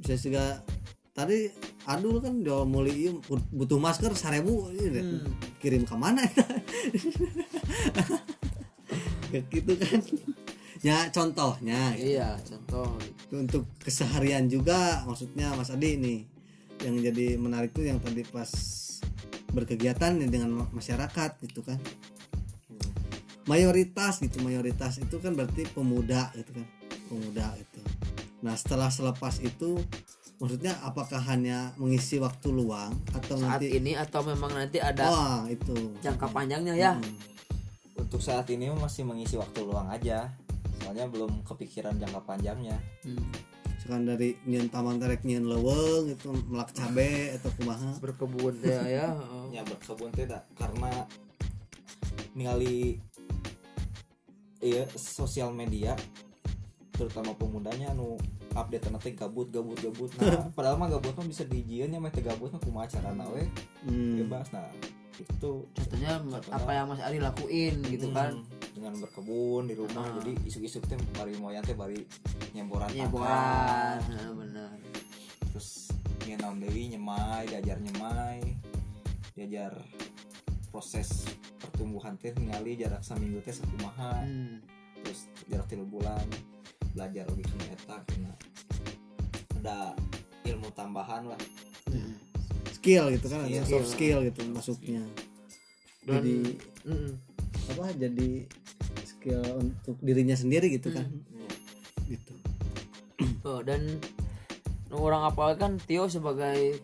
bisa 0.00 0.16
juga 0.16 0.62
tadi 1.12 1.50
adul 1.84 2.18
kan 2.18 2.40
jual 2.40 2.64
muli 2.64 3.10
ieu 3.10 3.18
butuh 3.50 3.76
masker 3.76 4.14
seribu 4.14 4.70
deh. 4.70 4.88
Hmm. 4.90 5.26
kirim 5.58 5.82
ke 5.84 5.92
mana? 5.92 6.22
Kayak 9.30 9.44
gitu 9.54 9.72
kan 9.76 10.00
ya 10.80 11.12
contohnya 11.12 11.92
gitu. 11.92 12.16
iya 12.16 12.40
contoh 12.40 12.96
untuk 13.36 13.68
keseharian 13.84 14.48
juga 14.48 15.04
maksudnya 15.04 15.52
Mas 15.52 15.68
Adi 15.68 16.00
nih 16.00 16.18
yang 16.80 16.96
jadi 16.96 17.36
menarik 17.36 17.76
tuh 17.76 17.84
yang 17.84 18.00
tadi 18.00 18.24
pas 18.24 18.48
berkegiatan 19.50 20.14
nih 20.16 20.28
dengan 20.30 20.50
ma- 20.62 20.70
masyarakat 20.72 21.30
gitu 21.44 21.60
kan. 21.66 21.78
Mayoritas 23.48 24.22
gitu 24.22 24.38
mayoritas 24.46 25.02
itu 25.02 25.16
kan 25.18 25.34
berarti 25.34 25.66
pemuda 25.74 26.30
gitu 26.38 26.54
kan 26.54 26.66
pemuda 27.10 27.46
itu. 27.58 27.80
Nah 28.46 28.54
setelah 28.54 28.88
selepas 28.88 29.42
itu 29.42 29.82
maksudnya 30.40 30.78
apakah 30.86 31.20
hanya 31.28 31.74
mengisi 31.76 32.16
waktu 32.16 32.48
luang 32.48 32.94
atau 33.12 33.36
saat 33.36 33.60
nanti 33.60 33.76
ini 33.76 33.92
atau 33.92 34.24
memang 34.24 34.54
nanti 34.56 34.80
ada 34.80 35.04
wah 35.04 35.42
itu. 35.50 35.76
jangka 36.00 36.32
panjangnya 36.32 36.74
ya? 36.78 36.92
Hmm. 36.96 37.16
untuk 38.00 38.24
saat 38.24 38.48
ini 38.48 38.72
masih 38.72 39.04
mengisi 39.04 39.36
waktu 39.36 39.60
luang 39.60 39.92
aja. 39.92 40.32
Soalnya 40.80 41.04
belum 41.12 41.44
kepikiran 41.44 42.00
jangka 42.00 42.24
panjangnya. 42.24 42.80
Hmm. 43.04 43.28
Sekarang 43.80 44.04
dari 44.04 44.36
nyen 44.44 44.68
taman 44.68 45.00
terek 45.00 45.24
nyen 45.24 45.48
leweng 45.48 46.12
itu 46.12 46.28
melak 46.52 46.70
cabe 46.76 47.34
atau 47.40 47.50
kumaha. 47.56 47.96
Berkebun 47.98 48.60
ya 48.60 48.84
ya. 49.00 49.06
Ya 49.50 49.62
berkebun 49.64 50.12
tidak 50.12 50.44
karena 50.54 51.08
ningali 52.36 53.00
iya 54.60 54.84
sosial 54.92 55.50
media 55.56 55.96
terutama 56.92 57.32
pemudanya 57.32 57.96
nu 57.96 58.20
update 58.52 58.92
nanti 58.92 59.16
gabut 59.16 59.48
gabut 59.48 59.80
gabut. 59.80 60.12
Nah 60.20 60.46
padahal 60.56 60.76
mah 60.76 60.92
gabut 60.92 61.16
mah 61.16 61.24
bisa 61.24 61.48
dijian 61.48 61.88
ya 61.88 61.96
mah 61.96 62.12
teh 62.12 62.20
gabut 62.20 62.52
mah 62.52 62.60
kumaha 62.60 62.84
carana 62.84 63.24
we? 63.32 63.48
Hmm. 63.88 64.20
bebas 64.20 64.52
nah 64.52 64.68
itu 65.22 65.52
contohnya 65.68 66.12
apa 66.50 66.70
yang 66.72 66.86
Mas 66.88 67.00
Ari 67.04 67.18
lakuin 67.20 67.80
gitu 67.86 68.08
kan 68.10 68.32
Hmm, 68.32 68.46
dengan 68.72 68.92
berkebun 69.02 69.68
di 69.68 69.74
rumah 69.76 70.06
Ah. 70.06 70.14
jadi 70.22 70.32
isuk-isuk 70.46 70.86
teh 70.86 70.96
bari 71.14 71.36
moyan 71.36 71.60
teh 71.60 71.76
bari 71.76 72.00
nyemboran 72.56 72.88
pangkal. 72.88 74.00
nah, 74.00 74.30
benar 74.32 74.72
terus 75.52 75.90
ngenom 76.24 76.62
deui 76.62 76.88
nyemai 76.88 77.44
diajar 77.50 77.76
nyemai 77.82 78.40
diajar 79.34 79.72
proses 80.70 81.26
pertumbuhan 81.58 82.14
teh 82.16 82.30
ningali 82.38 82.78
jarak 82.78 83.02
seminggu 83.02 83.42
teh 83.42 83.52
sakumaha 83.52 84.22
hmm. 84.24 84.62
terus 85.02 85.26
jarak 85.50 85.66
tiga 85.66 85.84
bulan 85.84 86.24
belajar 86.94 87.26
kena 87.26 87.66
eta 87.70 87.96
kena 88.06 88.32
ada 89.60 89.92
ilmu 90.48 90.72
tambahan 90.72 91.28
lah. 91.28 91.40
Skill 92.90 93.14
gitu 93.14 93.26
kan 93.26 93.40
ada 93.40 93.62
soft 93.62 93.88
skill 93.88 94.18
gitu 94.26 94.40
masuknya 94.50 95.02
Dan- 96.02 96.18
jadi 96.18 96.34
Mm-mm. 96.82 97.12
apa 97.70 97.84
jadi 97.94 98.30
skill 99.06 99.42
untuk 99.54 99.94
dirinya 100.00 100.32
sendiri 100.32 100.72
gitu 100.72 100.90
kan. 100.90 101.06
Hmm. 101.06 101.52
gitu. 102.08 102.34
Oh, 103.44 103.60
dan 103.60 104.00
orang 104.90 105.22
apa 105.22 105.54
kan 105.54 105.76
Tio 105.78 106.08
sebagai 106.08 106.80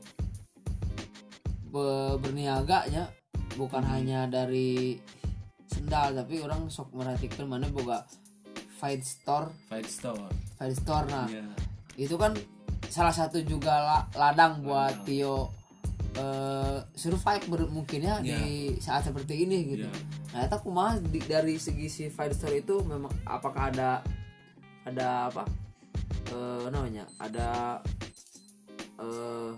be- 1.67 2.17
berniaga 2.21 2.87
ya 2.87 3.09
bukan 3.57 3.83
hanya 3.83 4.29
dari 4.29 5.01
sendal 5.67 6.13
tapi 6.15 6.39
orang 6.39 6.69
sok 6.69 6.93
merhatikan 6.93 7.49
mana 7.49 7.67
boga 7.67 8.05
fight 8.77 9.01
store. 9.03 9.49
Fight 9.67 9.89
store. 9.89 10.29
Fight 10.55 10.77
store 10.77 11.09
nah. 11.09 11.27
Ya 11.27 11.43
itu 11.97 12.15
kan 12.15 12.37
salah 12.87 13.11
satu 13.11 13.41
juga 13.41 13.73
la- 13.73 14.09
ladang 14.13 14.61
buat 14.61 15.03
Tio 15.03 15.56
eh, 16.17 16.79
survive 16.93 17.45
ber- 17.47 17.69
mungkin 17.69 18.01
ya 18.01 18.17
di 18.19 18.37
saat 18.79 19.05
seperti 19.05 19.45
ini 19.45 19.77
gitu. 19.77 19.87
Iya. 19.87 20.01
Nah, 20.33 20.41
itu 20.45 20.57
kumaha 20.61 20.93
di- 20.99 21.25
dari 21.25 21.55
segi 21.57 21.87
si 21.87 22.05
fight 22.09 22.33
story 22.33 22.61
itu 22.61 22.81
memang 22.83 23.13
apakah 23.23 23.69
ada 23.69 24.01
ada 24.83 25.29
apa? 25.29 25.45
Eh 26.27 26.67
namanya 26.69 27.05
ada 27.17 27.81
eh 28.97 29.53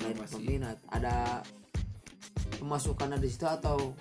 Inovasi. 0.00 0.32
peminat, 0.34 0.78
ada 0.88 1.44
pemasukannya 2.56 3.18
di 3.18 3.28
situ 3.28 3.44
atau 3.44 3.92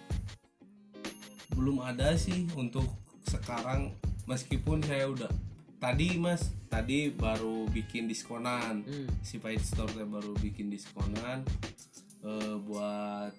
belum 1.54 1.84
ada 1.84 2.16
sih 2.16 2.48
untuk 2.56 2.86
sekarang 3.28 3.92
meskipun 4.24 4.80
saya 4.80 5.10
udah 5.10 5.32
tadi 5.76 6.16
mas 6.16 6.52
tadi 6.68 7.10
baru 7.10 7.68
bikin 7.68 8.08
diskonan 8.08 8.84
hmm, 8.84 9.08
si 9.20 9.40
Fight 9.40 9.60
Store 9.60 9.90
teh 9.90 10.06
baru 10.06 10.36
bikin 10.40 10.70
diskonan 10.70 11.44
eh, 12.26 12.56
buat 12.64 13.34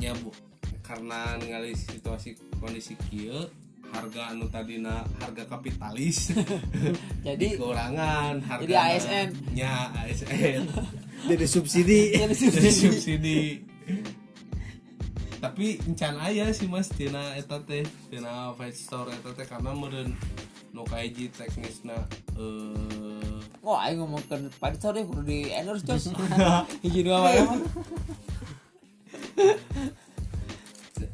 nyabu 0.00 0.32
karena 0.80 1.38
ningali 1.38 1.76
situasi 1.76 2.34
kondisi 2.58 2.98
kieu 3.08 3.46
harga 3.90 4.30
anu 4.34 4.46
tadina 4.46 5.02
harga 5.18 5.44
kapitalis. 5.50 6.30
Jadi 7.26 7.58
kekurangan 7.58 8.38
harga 8.42 8.64
Jadi 8.64 8.74
ASN. 8.74 9.28
nya 9.54 9.90
ASN 10.06 10.62
jadi 11.28 11.44
subsidi. 11.44 12.16
Jadi 12.16 12.34
jadi 12.48 12.70
subsidi. 12.72 13.40
Tapi 15.36 15.76
encan 15.84 16.16
aya 16.16 16.48
sih 16.54 16.64
mas. 16.64 16.88
Tina 16.88 17.36
eta 17.36 17.60
teh 17.60 17.84
tina 18.08 18.56
fight 18.56 18.72
store 18.72 19.12
eta 19.12 19.36
teh 19.36 19.44
karena 19.44 19.76
meureun 19.76 20.16
nu 20.72 20.80
kaiji 20.88 21.28
teknisna 21.28 22.08
eh 22.40 23.19
Wah, 23.60 23.86
ayo 23.86 24.04
ngomong 24.04 24.22
ke 24.24 24.36
fight 24.56 24.76
story 24.78 25.04
kudu 25.04 25.22
di 25.24 25.38
endorse 25.52 25.84
jos. 25.84 26.10
Hiji 26.84 27.00
dua 27.04 27.24
wae 27.24 27.40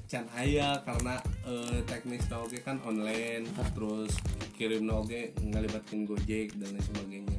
can 0.06 0.22
aya 0.38 0.78
karena 0.86 1.18
eh, 1.50 1.82
teknis 1.82 2.30
oge 2.30 2.62
kan 2.62 2.78
online 2.86 3.42
terus 3.74 4.14
kirim 4.54 4.86
oge 4.86 5.34
ngalibatkeun 5.42 6.06
Gojek 6.06 6.54
dan 6.54 6.78
lain 6.78 6.82
sebagainya. 6.82 7.38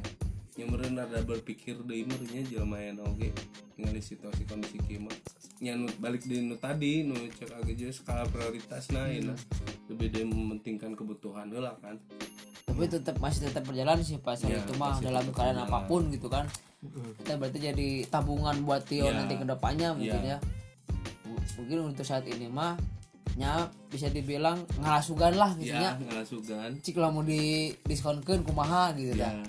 Yang 0.58 0.68
meureun 0.74 1.00
rada 1.00 1.24
berpikir 1.24 1.80
deui 1.80 2.04
meureunnya 2.04 2.44
jelema 2.44 2.76
yang 2.82 3.00
oge 3.00 3.32
ningali 3.80 4.02
situasi 4.02 4.44
kondisi 4.44 4.76
kieu 4.84 5.00
nu 5.58 5.86
balik 6.02 6.22
di 6.26 6.42
nu 6.42 6.58
tadi 6.58 7.06
nu 7.06 7.14
cek 7.14 7.50
jeung 7.74 7.94
skala 7.94 8.26
prioritas 8.30 8.90
nah 8.94 9.06
Hmm. 9.06 9.34
lebih 9.90 10.08
dari 10.12 10.26
mementingkan 10.26 10.92
kebutuhan 10.94 11.50
heula 11.50 11.74
kan 11.82 11.98
Tapi 12.68 12.84
tetap 12.86 13.16
masih 13.16 13.40
tetap 13.44 13.64
berjalan 13.64 13.98
sih 14.00 14.16
Pak 14.16 14.34
Story 14.36 14.52
Iya, 14.52 14.62
itu 14.62 14.72
mah 14.74 14.94
dalam 14.98 15.24
keadaan 15.28 15.56
berjalan. 15.58 15.72
apa 15.72 15.78
pun 15.84 16.02
gitu 16.08 16.28
kan. 16.28 16.44
Kita 17.18 17.34
berarti 17.34 17.58
jadi 17.64 17.88
tabungan 18.06 18.54
buat 18.60 18.84
Tio 18.84 19.04
Iya. 19.04 19.16
nanti 19.16 19.34
ke 19.34 19.44
depannya 19.44 19.88
mungkin 19.92 20.22
Iya. 20.22 20.36
ya. 20.36 20.38
Mungkin 21.56 21.78
untuk 21.86 22.04
saat 22.04 22.22
ini 22.24 22.46
mah 22.46 22.76
nya 23.34 23.52
bisa 23.86 24.08
dibilang 24.08 24.58
ngalasugan 24.76 25.32
lah 25.32 25.54
gitu 25.54 25.70
ya 25.70 25.94
nya. 25.94 26.02
ngalasugan 26.02 26.70
Cik 26.76 26.96
lah 26.96 27.08
mau 27.08 27.22
di 27.22 27.38
diskonkeun 27.82 28.42
kumaha 28.42 28.90
gitu 28.92 29.14
ya 29.14 29.26
dah. 29.26 29.32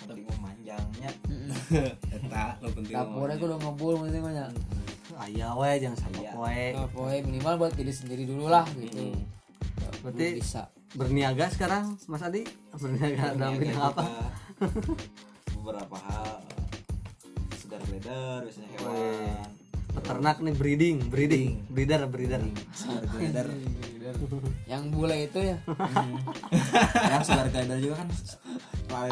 penting 0.00 0.26
memanjangnya 0.28 1.10
Heeh. 1.68 1.90
eta 2.10 2.44
nu 2.58 2.68
penting 2.70 2.92
Dapurnya 2.92 3.36
kudu 3.36 3.54
ngebul 3.56 3.94
penting 4.00 4.20
mah 4.20 4.32
nya. 4.32 4.46
Ayah 5.28 5.52
we 5.52 5.70
jangan 5.76 5.98
sama 6.00 6.18
Nah, 6.20 6.88
pokoknya 6.88 7.20
minimal 7.28 7.54
buat 7.60 7.72
diri 7.76 7.92
sendiri 7.92 8.24
dulu 8.24 8.48
lah 8.48 8.64
gitu. 8.78 9.12
Mm. 9.12 9.22
berarti 10.00 10.40
bisa. 10.40 10.72
berniaga 10.96 11.46
sekarang 11.52 11.96
Mas 12.08 12.24
Adi? 12.24 12.48
Berniaga 12.72 13.36
dalam 13.36 13.52
Berniaga 13.56 13.60
bidang 13.60 13.82
apa? 13.84 14.02
Beberapa 15.60 15.96
hal. 16.08 16.30
Segar 17.60 17.80
glider 17.84 18.48
biasanya 18.48 18.68
hewan. 18.76 19.48
Peternak 19.90 20.36
nih 20.40 20.54
breeding 20.56 20.96
breeding. 21.12 21.48
Breeder 21.68 22.00
breeder. 22.08 22.40
Segar 22.72 23.04
glider 23.12 23.46
Yang 24.70 24.82
bule 24.94 25.16
itu 25.28 25.38
ya? 25.38 25.56
Yang 27.12 27.22
segar 27.28 27.46
glider 27.52 27.78
juga 27.78 27.94
kan? 28.00 28.08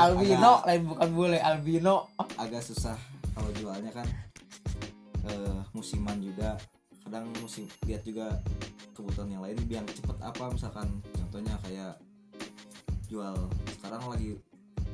Albino 0.01 0.53
lain 0.65 0.83
bukan 0.89 1.09
bule 1.13 1.39
albino. 1.39 2.09
agak 2.41 2.65
susah 2.65 2.97
kalau 3.37 3.51
jualnya 3.55 3.93
kan 3.95 4.09
eh, 5.25 5.61
musiman 5.73 6.19
juga. 6.19 6.55
Kadang 7.03 7.33
musim 7.41 7.65
lihat 7.83 8.05
juga 8.05 8.37
kebutuhan 8.93 9.31
yang 9.31 9.41
lain 9.41 9.57
biar 9.65 9.81
cepet 9.87 10.19
apa 10.21 10.53
misalkan 10.53 10.87
contohnya 11.15 11.57
kayak 11.65 11.97
jual 13.09 13.33
sekarang 13.75 14.03
lagi 14.05 14.37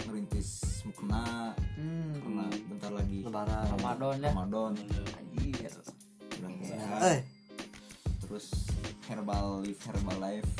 merintis 0.06 0.80
mukena. 0.84 1.52
Hmm. 1.74 2.14
karena 2.14 2.44
bentar 2.70 2.92
lagi 2.94 3.18
lebaran. 3.20 3.64
Ramadan 3.74 4.16
ya. 4.16 4.30
Ramadan. 4.30 4.72
Anjir. 5.18 5.72
mudah-mudahan 6.34 7.00
eh. 7.10 7.20
Terus 8.22 8.46
herbal 9.06 9.62
leaf 9.62 9.78
herbal 9.84 10.18
life. 10.18 10.50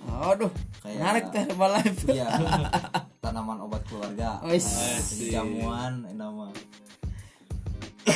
Aduh, 0.00 0.48
Kayak- 0.80 0.96
menarik 0.96 1.24
tuh 1.28 1.42
Herbalife. 1.44 2.00
iya. 2.08 2.28
Tanaman 3.24 3.60
obat 3.60 3.84
keluarga. 3.84 4.40
Jadi 4.42 5.28
jamuan 5.28 6.08
eh, 6.08 6.16
nama 6.16 6.48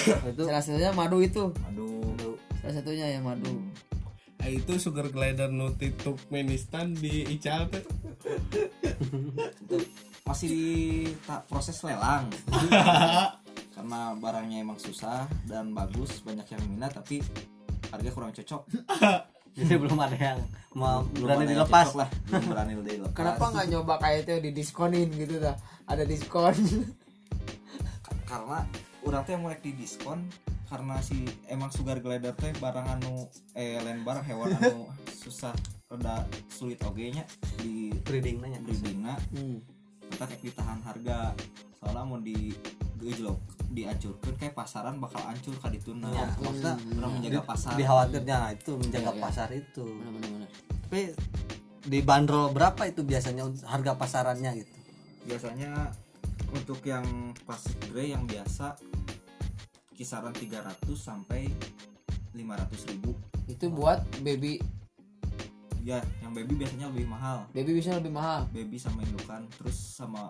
itu? 0.04 0.42
Salah 0.44 0.62
satunya 0.62 0.90
madu 0.92 1.18
itu. 1.18 1.44
aduh 1.64 2.34
Salah 2.60 2.74
satunya 2.74 3.06
ya 3.08 3.20
madu. 3.20 3.52
Ah, 4.38 4.48
itu 4.48 4.76
sugar 4.76 5.08
glider 5.08 5.48
nu 5.48 5.72
ti 5.72 5.88
Turkmenistan 5.90 6.92
di 6.92 7.24
Ical 7.30 7.64
masih 10.24 10.48
di 10.48 10.64
ta- 11.24 11.44
proses 11.44 11.76
lelang. 11.80 12.28
Karena 13.74 14.12
barangnya 14.14 14.60
emang 14.60 14.76
susah 14.76 15.24
dan 15.44 15.72
bagus 15.72 16.20
banyak 16.20 16.46
yang 16.46 16.62
minat 16.68 16.92
tapi 16.92 17.20
harga 17.88 18.10
kurang 18.10 18.32
cocok. 18.32 18.62
Jadi 19.54 19.74
belum 19.78 19.96
ada 19.96 20.18
yang 20.18 20.40
mau 20.74 21.06
Belum 21.14 21.30
berani 21.30 21.46
dilepas 21.46 21.94
lah. 21.94 22.08
Belum 22.26 22.44
berani 22.50 22.72
dilepas. 22.74 23.14
Kenapa 23.14 23.44
nggak 23.48 23.66
nyoba 23.70 23.94
kayak 24.02 24.18
itu 24.26 24.32
didiskonin 24.42 25.08
gitu 25.14 25.38
dah? 25.38 25.54
Ada 25.86 26.02
diskon. 26.02 26.56
Ka- 28.02 28.18
karena 28.26 28.66
orang 29.04 29.22
teh 29.22 29.36
mulai 29.36 29.58
di 29.58 29.72
diskon 29.72 30.24
karena 30.64 30.96
si 30.98 31.22
emang 31.46 31.68
sugar 31.68 32.00
glider 32.00 32.32
teh 32.32 32.50
barang 32.54 32.86
anu 32.90 33.28
eh 33.52 33.78
lain 33.78 34.00
barang 34.00 34.24
hewan 34.24 34.52
anu 34.54 34.88
susah 35.22 35.52
rada 35.86 36.24
sulit 36.48 36.80
oge 36.82 37.12
nya 37.12 37.24
di 37.58 37.92
breeding 38.00 38.40
nanya 38.40 38.58
breedingna 38.60 39.14
Hmm. 39.30 39.60
kita 40.04 40.24
kayak 40.26 40.42
ditahan 40.42 40.78
harga. 40.80 41.34
Soalnya 41.74 42.02
mau 42.02 42.18
di 42.18 42.54
gejlok 42.96 43.36
dihancurkan 43.68 44.32
kayak 44.36 44.54
pasaran 44.54 44.96
bakal 44.96 45.18
hancur 45.20 45.52
kadituna 45.58 46.06
ya 46.08 46.30
maksudnya 46.38 46.78
orang 46.94 47.10
menjaga 47.12 47.40
pasar 47.42 47.70
dikhawatirnya 47.74 48.38
itu 48.54 48.70
menjaga 48.78 49.02
Iya, 49.04 49.12
iya. 49.12 49.22
pasar 49.22 49.48
itu. 49.50 49.84
Benar-benar. 49.84 50.48
tapi 50.84 51.00
dibanderol 51.82 52.54
berapa 52.54 52.82
itu 52.86 53.02
biasanya 53.02 53.42
harga 53.66 53.92
pasarannya 53.98 54.50
gitu? 54.56 54.74
Biasanya 55.26 55.90
untuk 56.54 56.78
yang 56.80 57.04
plastik 57.42 57.76
grey 57.90 58.14
yang 58.14 58.24
biasa 58.24 58.78
kisaran 59.94 60.30
300 60.30 60.60
sampai 60.92 61.48
500 62.30 62.90
ribu 62.90 63.14
Itu 63.46 63.70
buat 63.70 64.02
baby. 64.20 64.58
ya 65.80 66.00
yang 66.18 66.32
baby 66.32 66.56
biasanya 66.56 66.88
lebih 66.88 67.06
mahal 67.06 67.44
Baby 67.50 67.76
bisa 67.76 67.94
lebih 67.94 68.10
mahal. 68.10 68.48
baby 68.50 68.74
sama 68.74 69.00
indukan 69.00 69.44
terus 69.52 69.76
sama 69.76 70.26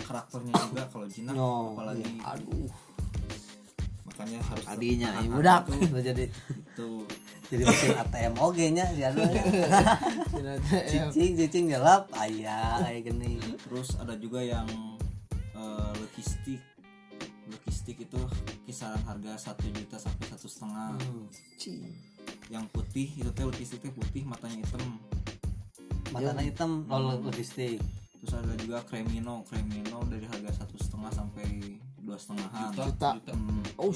karakternya 0.00 0.50
juga 0.66 0.82
kalau 0.86 1.06
jinak 1.06 1.32
Oh, 1.32 1.72
apalagi 1.72 2.02
Aduh. 2.20 2.66
makanya 4.02 4.38
harus 4.42 4.64
Tadinya, 4.64 5.08
tahan 5.12 5.24
ya. 5.24 5.32
Udah 5.32 5.58
jadi 6.10 6.24
itu 6.26 6.88
jadi 7.46 7.62
mesin 7.64 7.90
ATM 7.96 8.34
oge 8.36 8.66
nya 8.70 8.84
si 8.88 9.00
anu 9.00 9.22
nya. 9.22 9.42
cicing 10.86 11.32
cicing 11.36 11.66
gelap 11.68 12.10
ayah 12.20 12.78
kayak 12.80 13.06
gini 13.06 13.38
terus 13.60 13.94
ada 13.94 14.14
juga 14.14 14.38
yang 14.38 14.66
eh, 15.52 15.90
logistik 15.96 16.58
logistik 17.50 18.06
itu 18.06 18.20
kisaran 18.64 19.02
harga 19.04 19.50
satu 19.50 19.66
juta 19.74 19.98
sampai 19.98 20.24
satu 20.30 20.46
setengah. 20.46 20.94
Yang 22.50 22.64
putih 22.70 23.08
itu 23.18 23.30
teh 23.34 23.44
logistiknya 23.44 23.90
putih 23.94 24.22
matanya 24.24 24.62
hitam. 24.62 24.82
Matanya 26.14 26.42
hitam 26.46 26.70
lalu 26.86 27.26
logistik. 27.26 27.78
Terus 28.22 28.32
ada 28.36 28.54
juga 28.58 28.78
kremino. 28.86 29.42
Kremino 29.46 30.06
dari 30.06 30.26
harga 30.26 30.62
satu 30.62 30.76
setengah 30.78 31.10
sampai 31.10 31.46
dua 32.00 32.16
setengahan. 32.16 32.70
Juta. 32.74 33.10
Hmm. 33.30 33.62
Oh, 33.76 33.92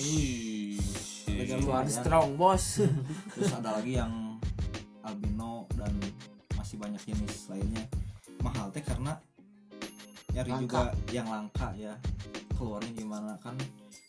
lumayan. 1.35 1.89
strong 1.91 2.37
bos. 2.37 2.83
terus 3.35 3.53
ada 3.55 3.79
lagi 3.79 3.99
yang 3.99 4.39
albino 5.03 5.71
dan 5.79 5.93
masih 6.59 6.77
banyak 6.79 7.01
jenis 7.07 7.49
lainnya. 7.51 7.85
Mahal 8.43 8.69
teh 8.75 8.85
karena 8.85 9.17
nyari 10.35 10.51
Langka. 10.51 10.63
juga 10.63 10.83
yang 11.15 11.27
langka 11.31 11.69
ya 11.79 11.95
keluarnya 12.55 12.93
gimana 12.95 13.37
kan 13.43 13.55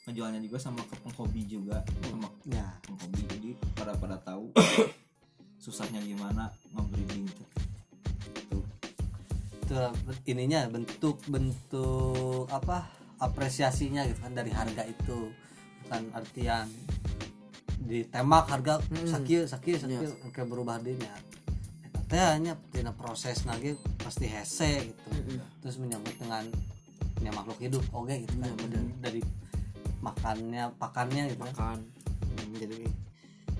ngejualnya 0.05 0.39
juga 0.41 0.57
sama 0.61 0.81
ke 0.85 0.95
penghobi 1.01 1.41
juga 1.49 1.81
sama 2.05 2.29
ya. 2.45 2.65
penghobi. 2.85 3.21
Jadi 3.25 3.49
pada 3.73 3.93
pada 3.97 4.17
tahu 4.21 4.53
susahnya 5.63 6.01
gimana 6.05 6.53
nge-breeding. 6.73 7.25
Tuh. 8.49 8.65
itu 9.65 9.73
ininya 10.29 10.69
bentuk 10.69 11.17
bentuk 11.25 12.45
apa 12.53 12.85
apresiasinya 13.17 14.05
gitu 14.05 14.21
kan 14.21 14.33
dari 14.37 14.53
harga 14.53 14.85
itu. 14.85 15.33
Bukan 15.85 16.01
artian 16.13 16.69
ditembak 17.85 18.49
harga 18.49 18.81
sakit 19.05 19.45
sakit 19.45 19.77
sakit 19.85 20.09
kayak 20.33 20.49
berubah 20.49 20.81
dinya 20.81 21.13
teh 22.05 22.21
hanya 22.21 22.53
tina 22.69 22.93
proses 22.93 23.45
lagi 23.49 23.73
pasti 23.97 24.29
hese 24.29 24.93
gitu. 24.93 25.09
Terus 25.65 25.75
menyambut 25.81 26.13
dengan 26.21 26.45
ya, 27.23 27.31
makhluk 27.31 27.59
hidup 27.61 27.83
oke 27.95 28.11
gitu 28.11 28.33
kan 28.39 28.51
dari, 28.57 28.91
dari 28.99 29.21
makannya 30.03 30.63
pakannya 30.75 31.23
gitu 31.31 31.43
kan. 31.45 31.53
Kan 31.55 31.79
Hmm, 32.35 32.51
jadi 32.59 32.83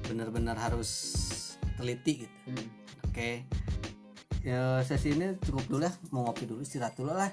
benar-benar 0.05 0.59
harus 0.59 0.91
teliti 1.79 2.27
gitu. 2.27 2.35
Hmm. 2.51 2.67
oke. 3.07 3.29
Ya 4.45 4.83
sesi 4.85 5.17
ini 5.17 5.33
cukup 5.41 5.65
dulu 5.65 5.81
ya 5.87 5.93
mau 6.13 6.27
ngopi 6.27 6.45
dulu 6.45 6.61
istirahat 6.61 6.93
dulu 6.93 7.15
lah. 7.15 7.31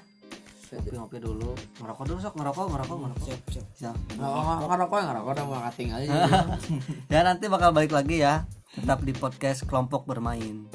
Ngopi 0.73 0.89
ngopi 0.97 1.17
dulu. 1.21 1.51
Ngerokok 1.83 2.05
dulu 2.09 2.17
sok. 2.23 2.33
Ngerokok 2.39 2.65
ngerokok 2.73 2.97
ngerokok. 2.97 3.25
siap 3.27 3.41
siap. 3.51 3.67
Siap. 3.77 3.95
Ngerokok 4.17 4.97
ya 4.97 5.05
ngerokok 5.11 5.31
udah 5.35 5.45
mau 5.45 5.61
cutting 5.69 5.89
aja 5.93 6.07
ya 7.13 7.19
nanti 7.21 7.45
bakal 7.51 7.69
balik 7.75 7.93
lagi 7.93 8.23
ya. 8.23 8.47
Tetap 8.73 9.05
di 9.05 9.13
podcast 9.13 9.69
kelompok 9.69 10.09
bermain 10.09 10.65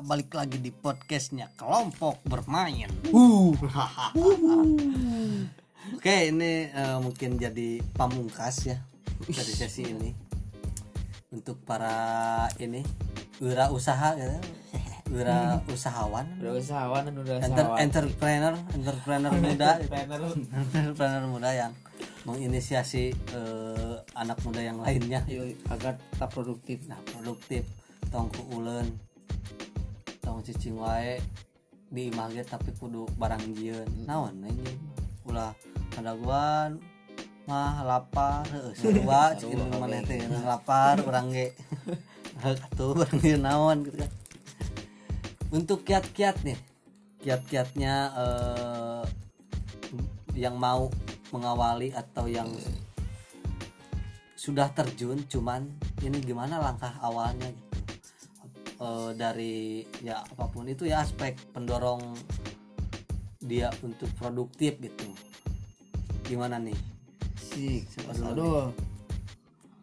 kita 0.00 0.16
balik 0.16 0.32
lagi 0.32 0.56
di 0.64 0.72
podcastnya 0.72 1.52
kelompok 1.60 2.24
bermain. 2.24 2.88
Oke 5.92 6.32
ini 6.32 6.72
eh, 6.72 6.96
mungkin 7.04 7.36
jadi 7.36 7.84
pamungkas 8.00 8.64
ya 8.64 8.80
dari 9.28 9.52
sesi 9.52 9.84
ini. 9.84 10.08
Untuk 11.36 11.60
para 11.68 12.48
ini 12.56 12.80
wira 13.44 13.68
usaha 13.68 14.16
gitu 14.16 14.40
wira 15.20 15.60
usahawan 15.68 16.32
udah 16.40 16.52
usahawan 16.56 17.04
dan 17.04 17.16
udah 17.20 17.34
Enter, 17.44 17.68
usahawan 17.68 17.84
entrepreneur 17.84 18.54
entrepreneur 18.72 19.32
muda. 19.36 19.70
Gitu. 19.84 19.92
entrepreneur 20.80 21.24
muda 21.28 21.50
yang 21.52 21.72
menginisiasi 22.24 23.12
eh, 23.12 23.96
anak 24.16 24.40
muda 24.48 24.64
yang 24.64 24.80
lainnya. 24.80 25.28
Agar 25.68 26.00
tetap 26.00 26.32
produktif. 26.32 26.88
Nah 26.88 26.96
produktif 27.04 27.68
tong 28.08 28.32
ku 28.32 28.48
ulen 28.56 29.10
tong 30.30 30.46
cicing 30.46 30.78
wae 30.78 31.18
di 31.90 32.06
imah 32.06 32.30
ge 32.30 32.46
tapi 32.46 32.70
kudu 32.78 33.02
barang 33.18 33.50
jieun. 33.50 34.06
Naon 34.06 34.46
ini 34.46 34.78
ulah 35.26 35.50
kadaguan 35.90 36.78
mah 37.50 37.82
lapar 37.82 38.46
heuh 38.46 38.70
sarua 38.78 39.34
indung 39.50 39.74
maneh 39.82 40.06
teh 40.06 40.22
lapar 40.46 41.02
urang 41.02 41.34
ge. 41.34 41.50
Atuh 42.46 42.94
barang 42.94 43.18
jieun 43.18 43.42
naon 43.42 43.82
gitu 43.82 44.06
kan. 44.06 44.10
Untuk 45.50 45.82
kiat-kiat 45.82 46.46
nih 46.46 46.58
kiat-kiatnya 47.26 47.94
eh, 48.14 49.04
yang 50.38 50.54
mau 50.54 50.94
mengawali 51.34 51.90
atau 51.90 52.30
yang 52.30 52.46
sudah 54.38 54.70
terjun 54.78 55.26
cuman 55.26 55.66
ini 56.06 56.22
gimana 56.22 56.62
langkah 56.62 56.94
awalnya 57.02 57.50
gitu 57.50 57.69
Eh, 58.80 59.12
dari 59.12 59.84
ya 60.00 60.24
apa 60.24 60.48
pun 60.48 60.64
itu 60.64 60.88
ya 60.88 61.04
aspek 61.04 61.36
pendorong 61.52 62.00
dia 63.44 63.68
untuk 63.84 64.08
produktif 64.16 64.80
gitu. 64.80 65.04
Gimana 66.24 66.56
nih? 66.56 66.72
Sih 67.36 67.84
Siapa 67.92 68.16
dulu 68.16 68.24
aduh 68.32 68.64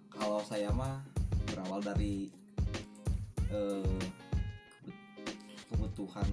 kalau 0.10 0.42
saya 0.50 0.74
mah 0.74 0.98
berawal 1.46 1.78
dari 1.78 2.26
eh, 3.54 4.02
kebutuhan 5.70 6.26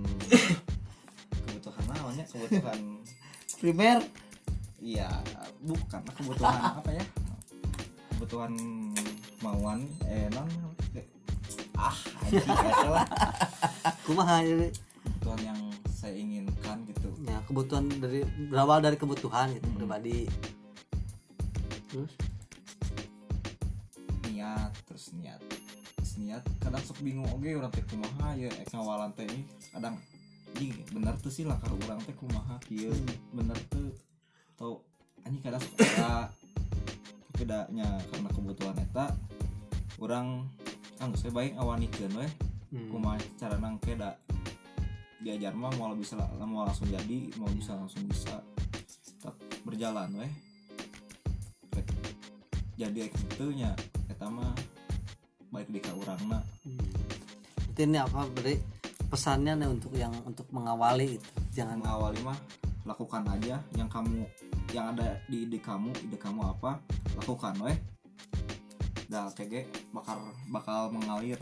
kebutuhan 1.44 1.84
namanya? 1.92 2.24
Kebutuhan 2.32 2.80
primer? 3.60 4.00
Iya 4.80 5.12
bukan 5.60 6.00
kebutuhan 6.16 6.80
apa 6.80 6.90
ya? 6.96 7.04
Kebutuhan 8.16 8.56
mauan 9.44 9.84
eh 10.08 10.32
non 10.32 10.48
ah 11.84 11.96
lah 12.88 13.06
kumaha 14.08 14.40
jadi 14.40 14.68
kebutuhan 15.04 15.40
yang 15.44 15.60
saya 15.88 16.20
inginkan 16.20 16.84
gitu. 16.88 17.08
Ya 17.24 17.40
kebutuhan 17.48 17.88
dari 17.96 18.24
berawal 18.52 18.80
dari 18.84 18.96
kebutuhan 19.00 19.52
gitu 19.56 19.68
Hmm. 19.68 19.76
pribadi. 19.80 20.28
Terus? 21.88 22.12
Niat 24.28 24.72
terus 24.84 25.12
niat. 25.16 25.40
Terus 25.96 26.12
niat 26.20 26.42
kadang 26.60 26.84
sok 26.84 27.00
bingung 27.00 27.28
oke 27.28 27.48
orang 27.48 27.72
teh 27.72 27.84
kumaha 27.88 28.36
ya 28.36 28.52
ek 28.60 28.68
ngawalan 28.72 29.12
teh 29.16 29.24
ini 29.24 29.48
kadang 29.72 29.96
anjing 30.54 30.72
bener 30.92 31.14
tuh 31.18 31.32
sih 31.32 31.44
langkah 31.48 31.72
orang 31.72 32.00
teh 32.04 32.16
kumaha 32.16 32.60
kieu. 32.64 32.92
Bener 33.32 33.56
tuh. 33.72 33.92
Atau 34.56 34.84
anjing 35.24 35.40
kadang 35.40 35.60
sok 35.60 35.72
ada 35.80 36.28
bedanya 37.34 37.88
karena 38.12 38.28
kebutuhan 38.30 38.76
eta 38.78 39.06
orang 39.98 40.46
kan 41.04 41.12
saya 41.20 41.36
baik 41.36 41.52
awanikeun 41.60 42.16
we 42.16 42.24
hmm. 42.72 42.88
kumaha 42.88 43.20
cara 43.36 43.60
nang 43.60 43.76
keda 43.76 44.16
diajar 45.20 45.52
mah 45.52 45.68
mau 45.76 45.92
bisa 45.92 46.16
mau 46.40 46.64
langsung 46.64 46.88
jadi 46.88 47.28
mau 47.36 47.48
bisa 47.52 47.76
langsung 47.76 48.08
bisa 48.08 48.40
tetap 49.20 49.36
berjalan 49.68 50.08
weh. 50.16 50.32
Jadi 52.74 53.06
gitu 53.06 53.52
nya 53.52 53.76
eta 54.08 54.32
mah 54.32 54.56
baik 55.52 55.68
di 55.68 55.80
urangna 55.92 56.40
Hmm. 56.64 56.80
Berarti 57.60 57.82
ini 57.84 57.98
apa 58.00 58.24
beri 58.32 58.56
pesannya 59.12 59.52
nih 59.60 59.68
untuk 59.68 59.92
yang 59.92 60.16
untuk 60.24 60.48
mengawali 60.48 61.20
itu 61.20 61.30
jangan 61.52 61.84
mengawali 61.84 62.20
mah 62.24 62.38
lakukan 62.88 63.28
aja. 63.28 63.60
Yang 63.76 63.88
kamu 63.92 64.24
yang 64.72 64.96
ada 64.96 65.20
di 65.28 65.44
ide 65.44 65.60
kamu 65.60 65.92
ide 66.08 66.16
kamu 66.16 66.40
apa 66.40 66.80
lakukan 67.20 67.52
weh 67.60 67.76
dah 69.06 69.28
kege 69.32 69.68
bakal 69.90 70.18
bakal 70.48 70.88
mengalir 70.88 71.36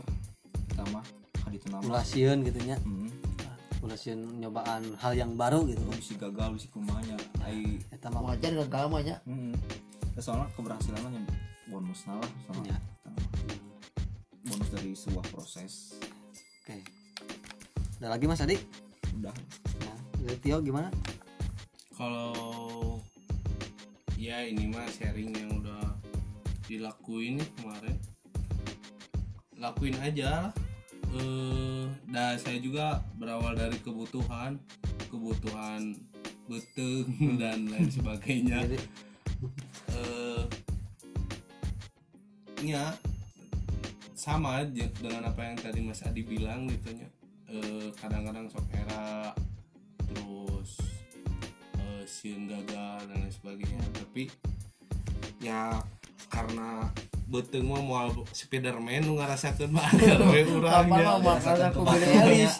kita 0.69 0.83
mah 0.91 1.03
kaditu 1.43 1.67
nama 1.69 1.83
ulah 1.83 2.05
sieun 2.05 2.43
gitu 2.43 2.59
nya. 2.63 2.77
Hmm. 2.81 3.09
ulah 3.83 3.99
sieun 3.99 4.39
nyobaan 4.39 4.95
hal 4.95 5.11
yang 5.11 5.35
baru 5.35 5.67
gitu. 5.67 5.83
Bisa 5.91 6.15
gagal 6.17 6.55
bisa 6.55 6.67
kumanya. 6.71 7.19
Ai. 7.43 7.83
Eta 7.91 8.07
mah 8.07 8.23
wajar 8.23 8.55
gagal 8.63 8.85
mah 8.87 9.03
nya. 9.03 9.19
Hmm. 9.27 9.51
Ya, 10.15 10.21
soalnya 10.21 10.47
keberhasilan 10.55 11.11
yang 11.11 11.27
bonus 11.67 12.05
lah 12.05 12.21
soalnya 12.45 12.73
Ya. 12.73 12.77
bonus 14.45 14.69
dari 14.71 14.91
sebuah 14.93 15.25
proses. 15.29 15.99
Oke. 16.63 16.79
Ada 17.99 18.07
lagi 18.07 18.25
mas 18.25 18.39
Adi 18.39 18.55
udah. 19.19 19.35
Nah, 19.83 19.97
dari 20.21 20.37
Tio 20.39 20.57
gimana? 20.59 20.87
Kalau 21.93 22.33
ya 24.15 24.43
ini 24.43 24.71
mah 24.71 24.87
sharing 24.87 25.31
yang 25.35 25.59
udah 25.59 25.82
dilakuin 26.67 27.39
nih 27.39 27.49
kemarin. 27.59 27.97
Lakuin 29.57 29.97
aja 29.99 30.27
lah. 30.49 30.53
Eh 31.13 31.85
dan 32.09 32.37
saya 32.37 32.57
juga 32.57 33.01
berawal 33.17 33.53
dari 33.53 33.77
kebutuhan 33.81 34.57
kebutuhan 35.09 35.93
beteng 36.49 37.07
dan 37.41 37.69
lain 37.69 37.89
sebagainya. 37.89 38.65
Eh 39.93 40.43
ya 42.63 42.95
sama 44.23 44.63
aja 44.63 44.87
dengan 45.03 45.27
apa 45.27 45.41
yang 45.43 45.59
tadi 45.59 45.83
Mas 45.83 45.99
Adi 46.07 46.23
bilang 46.23 46.63
gitu 46.71 46.95
nya. 46.95 47.11
Eh, 47.51 47.91
kadang-kadang 47.99 48.47
sok 48.47 48.65
era 48.71 49.35
terus 49.99 50.79
eh, 51.75 52.03
sieun 52.07 52.47
gagal 52.47 53.03
dan 53.11 53.19
lain 53.19 53.33
sebagainya. 53.35 53.83
Tapi 53.91 54.31
ya 55.43 55.83
karena 56.33 56.89
beteng 57.29 57.69
mah 57.69 57.81
moal 57.81 58.07
Spiderman 58.33 59.05
nu 59.05 59.21
ngarasakeun 59.21 59.69
mah 59.69 59.85
agar 59.93 60.17
we 60.33 60.41
urang 60.49 60.89
nya. 60.89 61.17
aku 61.17 61.81
kebahagiaan. 61.81 61.85
beli 61.85 62.07
Elis 62.41 62.55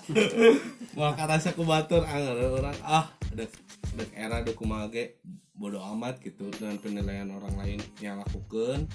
Moal 0.94 1.14
karasa 1.18 1.58
ku 1.58 1.66
batur 1.66 2.06
anger 2.06 2.38
orang 2.54 2.78
ah 2.86 3.10
dek 3.34 3.50
dek 3.98 4.14
era 4.14 4.46
dek 4.46 4.54
kumaha 4.54 4.94
ge 4.94 5.18
bodo 5.58 5.82
amat 5.94 6.22
gitu 6.22 6.54
dengan 6.54 6.78
penilaian 6.78 7.30
orang 7.34 7.54
lain 7.58 7.80
yang 7.98 8.22
lakukan 8.22 8.86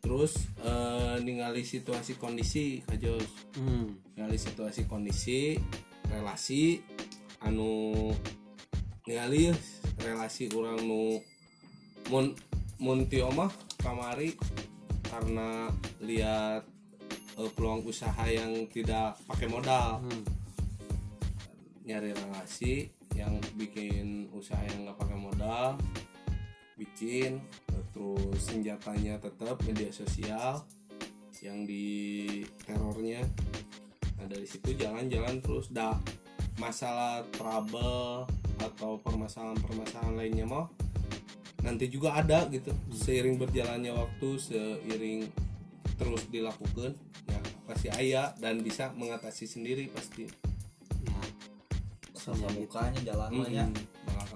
terus 0.00 0.40
eh, 0.64 1.20
ningali 1.20 1.64
situasi 1.64 2.16
kondisi 2.16 2.80
kajos 2.88 3.28
hmm. 3.60 4.16
ningali 4.16 4.40
situasi 4.40 4.88
kondisi 4.88 5.60
relasi 6.08 6.80
anu 7.44 8.08
ningali 9.04 9.52
relasi 10.00 10.48
orang 10.56 10.80
nu 10.84 11.20
mun 12.08 12.32
mun 12.78 13.10
ti 13.10 13.18
omah 13.22 13.50
kamari 13.82 14.34
karena 15.06 15.70
lihat 16.02 16.62
eh, 17.38 17.50
peluang 17.54 17.82
usaha 17.86 18.24
yang 18.26 18.66
tidak 18.70 19.18
pakai 19.26 19.48
modal. 19.50 20.02
Hmm. 20.02 20.24
nyari 21.88 22.12
relasi 22.12 22.84
yang 23.16 23.40
bikin 23.56 24.28
usaha 24.36 24.60
yang 24.60 24.84
nggak 24.84 25.00
pakai 25.00 25.16
modal 25.16 25.80
licin 26.76 27.40
terus 27.90 28.38
senjatanya 28.38 29.18
tetap 29.18 29.58
media 29.66 29.90
sosial 29.90 30.62
yang 31.42 31.66
di 31.66 32.42
terornya. 32.62 33.22
Nah 34.18 34.26
dari 34.26 34.46
situ 34.46 34.74
jalan-jalan 34.74 35.42
terus. 35.42 35.70
Dah 35.70 35.98
masalah 36.58 37.22
trouble 37.34 38.26
atau 38.58 38.98
permasalahan-permasalahan 39.02 40.14
lainnya 40.18 40.46
mau 40.46 40.66
nanti 41.62 41.90
juga 41.90 42.14
ada 42.14 42.46
gitu. 42.50 42.70
Seiring 42.92 43.38
berjalannya 43.38 43.92
waktu 43.94 44.28
seiring 44.38 45.28
terus 45.98 46.30
dilakukan 46.30 46.94
ya 47.26 47.40
pasti 47.66 47.88
ayah 47.90 48.30
dan 48.38 48.62
bisa 48.62 48.94
mengatasi 48.94 49.44
sendiri 49.48 49.90
pasti. 49.90 50.28
Ya. 51.04 51.20
Sama 52.14 52.50
bukanya 52.54 53.00
jalannya 53.02 53.72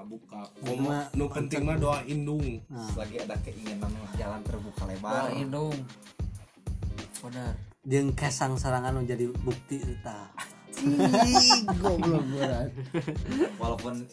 Hmm, 0.02 0.18
Komo, 0.62 0.90
mah 0.90 1.08
nu 1.16 1.30
penting 1.30 1.62
mah 1.64 1.78
doa 1.78 2.02
indung 2.04 2.42
nah. 2.68 2.84
Lagi 2.98 3.22
ada 3.22 3.38
keinginan 3.40 3.88
jalan 4.18 4.40
terbuka 4.44 4.84
lebar. 4.84 5.30
Bal 5.30 5.38
indung 5.38 5.74
benar. 7.22 7.54
Jeung 7.86 8.10
kesang 8.14 8.58
serangan 8.58 8.98
menjadi 8.98 9.30
bukti 9.42 9.78
eta. 9.78 10.30
Cing, 10.74 11.66
goblok 11.78 12.24
berat. 12.34 12.70
Walaupun 13.58 14.06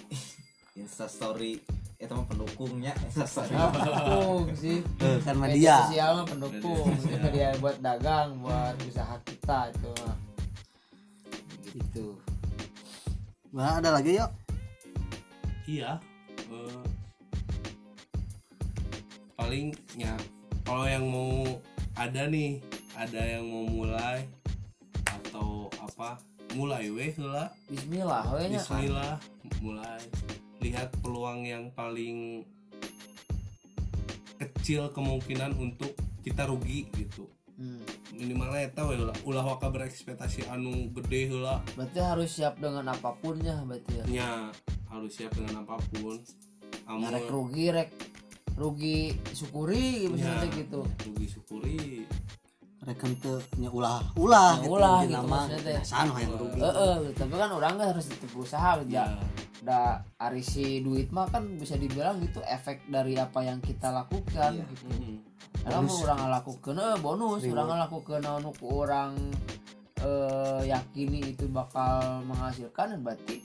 instastory 0.80 1.60
itu 2.00 2.12
mah 2.16 2.26
pendukungnya. 2.32 2.92
Pendukung 3.76 4.48
sih. 4.56 4.80
Eh, 4.80 5.18
kan 5.20 5.36
media 5.36 5.52
media 5.52 5.76
sosial 5.84 6.10
mah 6.16 6.26
pendukung. 6.26 6.86
Sosial. 6.96 7.20
media 7.28 7.46
buat 7.60 7.76
dagang 7.84 8.40
buat 8.40 8.74
usaha 8.88 9.16
kita 9.28 9.68
itu 9.68 9.90
mah. 10.00 10.16
Gitu. 11.70 12.06
Nah 13.52 13.84
ada 13.84 14.00
lagi 14.00 14.16
yuk? 14.16 14.30
Iya 15.68 16.00
eh, 16.50 16.82
paling 19.38 19.70
ya 19.94 20.16
kalau 20.66 20.88
yang 20.88 21.04
mau 21.06 21.46
ada 21.94 22.26
nih 22.26 22.58
ada 22.96 23.22
yang 23.22 23.44
mau 23.46 23.64
mulai 23.68 24.24
atau 25.04 25.68
apa 25.78 26.16
mulai 26.56 26.90
weh 26.90 27.12
lah. 27.20 27.52
Bismillah 27.70 28.24
we 28.34 28.50
nya 28.50 28.58
Bismillah 28.58 29.14
mulai 29.62 30.00
lihat 30.60 30.92
peluang 31.00 31.44
yang 31.44 31.72
paling 31.72 32.44
kecil 34.36 34.88
kemungkinan 34.92 35.56
untuk 35.56 35.92
kita 36.22 36.48
rugi 36.48 36.88
gitu. 36.94 37.28
Hmm. 37.60 37.84
minimalnya 38.16 38.72
eta 38.72 38.88
we 38.88 38.96
lah 38.96 39.12
ulah 39.28 39.44
waka 39.44 39.68
berekspektasi 39.68 40.48
anu 40.48 40.88
gede 40.96 41.28
heula. 41.28 41.60
Berarti 41.76 42.00
harus 42.00 42.32
siap 42.32 42.56
dengan 42.56 42.88
apa 42.88 43.12
pun 43.20 43.36
ya 43.36 43.60
berarti 43.60 44.00
ya? 44.00 44.04
Nya 44.08 44.30
harus 44.88 45.12
siap 45.12 45.36
dengan 45.36 45.60
apa 45.60 45.76
pun. 45.92 46.16
Amun- 46.88 47.12
rek 47.12 47.28
rugi 47.28 47.68
rek. 47.68 47.90
Rugi 48.56 49.12
syukuri 49.36 50.08
misalnya 50.08 50.48
Ya, 50.48 50.56
gitu. 50.56 50.80
rugi 51.04 51.26
syukuri 51.28 51.80
teu 52.80 53.36
nya 53.60 53.68
ulah 53.68 54.00
ulah 54.16 54.56
Ya, 54.56 54.64
ulah 54.64 54.98
gitu 55.04 55.12
nama 55.20 55.38
biasaan 55.52 56.06
yang 56.16 56.32
rugi 56.32 56.58
Eh, 56.58 56.74
eh, 56.74 56.96
tapi 57.12 57.34
kan 57.36 57.50
orang 57.52 57.72
nggak 57.76 57.88
harus 57.92 58.06
tetap 58.08 58.28
berusaha 58.32 58.70
ya 58.88 59.04
ya. 59.04 59.04
Da 59.60 59.80
arisi 60.16 60.80
duit 60.80 61.12
mah 61.12 61.28
kan 61.28 61.44
bisa 61.60 61.76
dibilang 61.76 62.16
gitu 62.24 62.40
efek 62.40 62.88
dari 62.88 63.20
apa 63.20 63.44
yang 63.44 63.60
kita 63.60 63.92
lakukan 63.92 64.56
Iya. 64.56 64.64
gitu. 64.64 64.88
mm, 64.88 65.16
Karena 65.60 65.78
mau 65.84 65.96
orang 66.00 66.18
ngelakukan 66.24 66.74
eh, 66.80 66.96
bonus, 66.98 67.40
orang 67.44 67.68
ngelakukan 67.68 68.20
anu 68.24 68.50
orang 68.64 69.12
eh, 70.00 70.60
yakini 70.64 71.36
itu 71.36 71.44
bakal 71.52 72.24
menghasilkan 72.24 72.96
berarti 73.04 73.44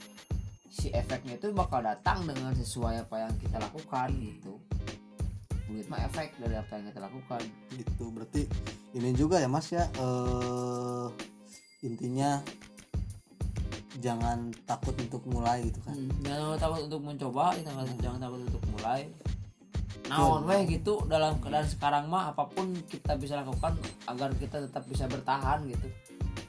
si 0.71 0.87
efeknya 0.91 1.35
itu 1.35 1.51
bakal 1.51 1.83
datang 1.83 2.23
dengan 2.23 2.55
sesuai 2.55 3.03
apa 3.03 3.27
yang 3.27 3.33
kita 3.35 3.59
lakukan 3.59 4.07
gitu. 4.15 4.55
Duit 5.65 5.85
mah 5.89 6.05
efek 6.05 6.37
dari 6.37 6.55
apa 6.55 6.71
yang 6.77 6.85
kita 6.89 7.01
lakukan. 7.01 7.41
gitu 7.73 8.05
berarti 8.13 8.41
ini 8.93 9.09
juga 9.11 9.41
ya 9.41 9.49
mas 9.49 9.67
ya 9.69 9.83
eh 9.97 11.07
intinya 11.81 12.39
jangan 13.97 14.51
takut 14.65 14.93
untuk 14.97 15.23
mulai 15.25 15.65
gitu 15.65 15.79
kan 15.81 15.95
Hmm, 15.95 16.11
jangan 16.21 16.57
takut 16.59 16.81
untuk 16.85 17.01
mencoba, 17.01 17.45
jangan, 17.57 17.85
jangan 17.97 18.19
takut 18.21 18.41
untuk 18.43 18.63
mulai. 18.75 19.01
Naon 20.05 20.45
weh 20.45 20.61
gitu 20.69 21.01
dalam 21.09 21.41
keadaan 21.41 21.65
sekarang 21.65 22.05
mah 22.05 22.29
apa 22.29 22.45
pun 22.45 22.69
kita 22.85 23.17
bisa 23.17 23.41
lakukan 23.41 23.73
agar 24.05 24.29
kita 24.37 24.61
tetap 24.69 24.85
bisa 24.85 25.09
bertahan 25.09 25.65
gitu. 25.65 25.89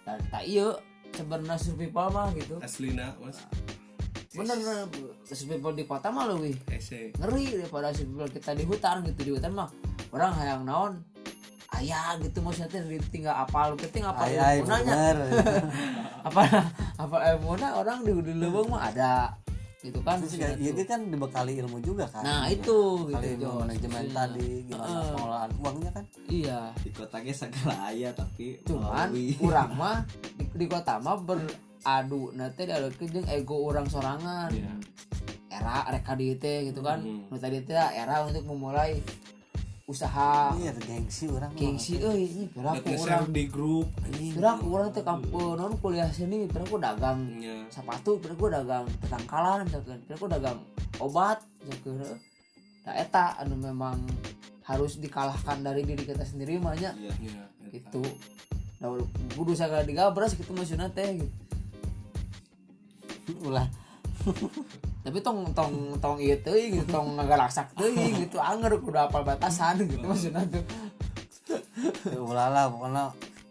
Dan 0.05 0.21
tak 0.29 0.45
iya 0.45 0.77
sebenarnya 1.17 1.57
survival 1.57 2.13
mah 2.13 2.29
gitu. 2.37 2.61
aslina 2.61 3.17
mas 3.17 3.41
Bener 4.37 4.57
bener. 4.57 4.87
Survival 5.27 5.73
di 5.73 5.85
kota 5.85 6.09
mah 6.13 6.29
lebih 6.29 6.55
ngeri 7.17 7.45
daripada 7.59 7.89
survival 7.91 8.29
kita 8.29 8.51
di 8.53 8.65
hutan 8.65 8.97
gitu 9.05 9.21
di 9.25 9.33
hutan 9.33 9.53
mah. 9.53 9.69
Orang 10.13 10.33
hayang 10.37 10.63
naon? 10.63 11.01
Ayah 11.75 12.17
gitu 12.23 12.41
maksudnya 12.41 12.71
teh 12.71 13.01
tinggal 13.11 13.35
apal 13.37 13.75
penting 13.75 14.07
apa 14.07 14.23
ay 14.25 14.63
ilmunanya 14.63 14.95
bener. 14.95 15.17
Apa 16.27 16.43
apa 16.99 17.17
ilmunya? 17.35 17.71
Orang 17.79 18.03
di 18.03 18.11
di 18.19 18.35
lubang 18.35 18.67
mah 18.67 18.91
ada. 18.91 19.31
Gitu 19.79 20.03
kan 20.03 20.19
Terus 20.19 20.35
maksudnya 20.35 20.59
ya, 20.59 20.75
dia 20.75 20.87
kan 20.89 21.01
dibekali 21.07 21.63
ilmu 21.63 21.79
juga 21.79 22.11
kan? 22.11 22.27
Nah 22.27 22.51
itu 22.51 23.07
Bekali 23.07 23.39
gitu 23.39 23.47
ilmu 23.47 23.63
manajemen 23.63 23.95
Maksudnya. 24.03 24.19
tadi 24.19 24.49
gimana 24.67 24.83
Heeh. 24.91 25.07
pengelolaan 25.15 25.51
uangnya 25.63 25.91
kan? 25.95 26.05
Iya. 26.27 26.61
Di 26.83 26.91
kotanya 26.91 27.35
segala 27.39 27.75
ayah 27.95 28.11
tapi 28.11 28.47
cuman 28.67 29.09
kurang 29.39 29.71
mah 29.81 29.97
di, 30.35 30.45
di 30.51 30.67
kota 30.67 30.99
mah 30.99 31.15
beradu 31.87 32.35
nanti 32.35 32.67
ada 32.67 32.91
jeung 32.91 33.27
ego 33.31 33.63
orang 33.63 33.87
sorangan 33.87 34.51
Iya. 34.51 34.75
era 35.49 35.87
reka 35.89 36.19
di 36.19 36.35
teh 36.35 36.67
gitu 36.67 36.83
kan 36.83 36.99
Hmm. 36.99 37.31
nu 37.31 37.39
tadi 37.39 37.63
teh 37.63 37.79
era 37.79 38.27
untuk 38.27 38.43
memulai 38.45 38.99
usaha 39.87 40.51
iya 40.53 40.75
gengsi 40.75 41.31
orang 41.31 41.55
gengsi 41.55 41.95
euy 41.97 42.27
ini 42.27 42.45
nge-share 42.51 43.23
orang 43.23 43.31
di 43.31 43.47
grup 43.47 43.87
anjing 44.03 44.35
piraku 44.35 44.67
orang 44.69 44.91
teh 44.91 45.01
kampung 45.01 45.55
non 45.55 45.79
kuliah 45.79 46.11
sini 46.11 46.51
piraku 46.51 46.75
dagang 46.77 47.23
nya 47.33 47.63
sepatu 47.71 48.19
piraku 48.19 48.51
dagang 48.51 48.83
tetangkalan 49.01 49.63
misalkan 49.63 50.03
piraku 50.03 50.27
dagang 50.27 50.59
obat 50.99 51.39
misalkan 51.63 52.19
nah 52.83 52.95
eta 52.99 53.39
anu 53.39 53.55
memang 53.57 54.03
harus 54.65 54.99
dikalahkan 54.99 55.63
dari 55.63 55.87
diri 55.87 56.03
kita 56.03 56.27
sendiri 56.27 56.59
mah 56.59 56.75
nya 56.75 56.91
Iya. 56.93 57.15
eta. 57.15 57.71
gitu 57.71 58.03
nah 58.77 58.91
kudu 59.33 59.55
sagala 59.55 59.81
digabras 59.83 60.35
gitu 60.35 60.51
maksudnya 60.51 60.91
teh 60.91 61.17
gitu. 61.17 61.46
Ulah. 63.47 63.67
Tapi 65.07 65.19
tong 65.23 65.47
tong 65.55 65.95
tong 66.03 66.17
ieu 66.19 66.35
teuing 66.43 66.83
gitu 66.83 66.99
tong 66.99 67.15
ngagalaksak 67.15 67.71
teuing 67.79 68.27
gitu 68.27 68.43
anger 68.43 68.75
kudu 68.83 68.99
apal 68.99 69.23
batasan 69.23 69.79
gitu 69.87 70.03
maksudnya 70.03 70.43
tuh. 70.51 70.65
Ya, 72.11 72.19
ulah 72.19 72.49
lah 72.51 72.65
pokoknya 72.67 73.05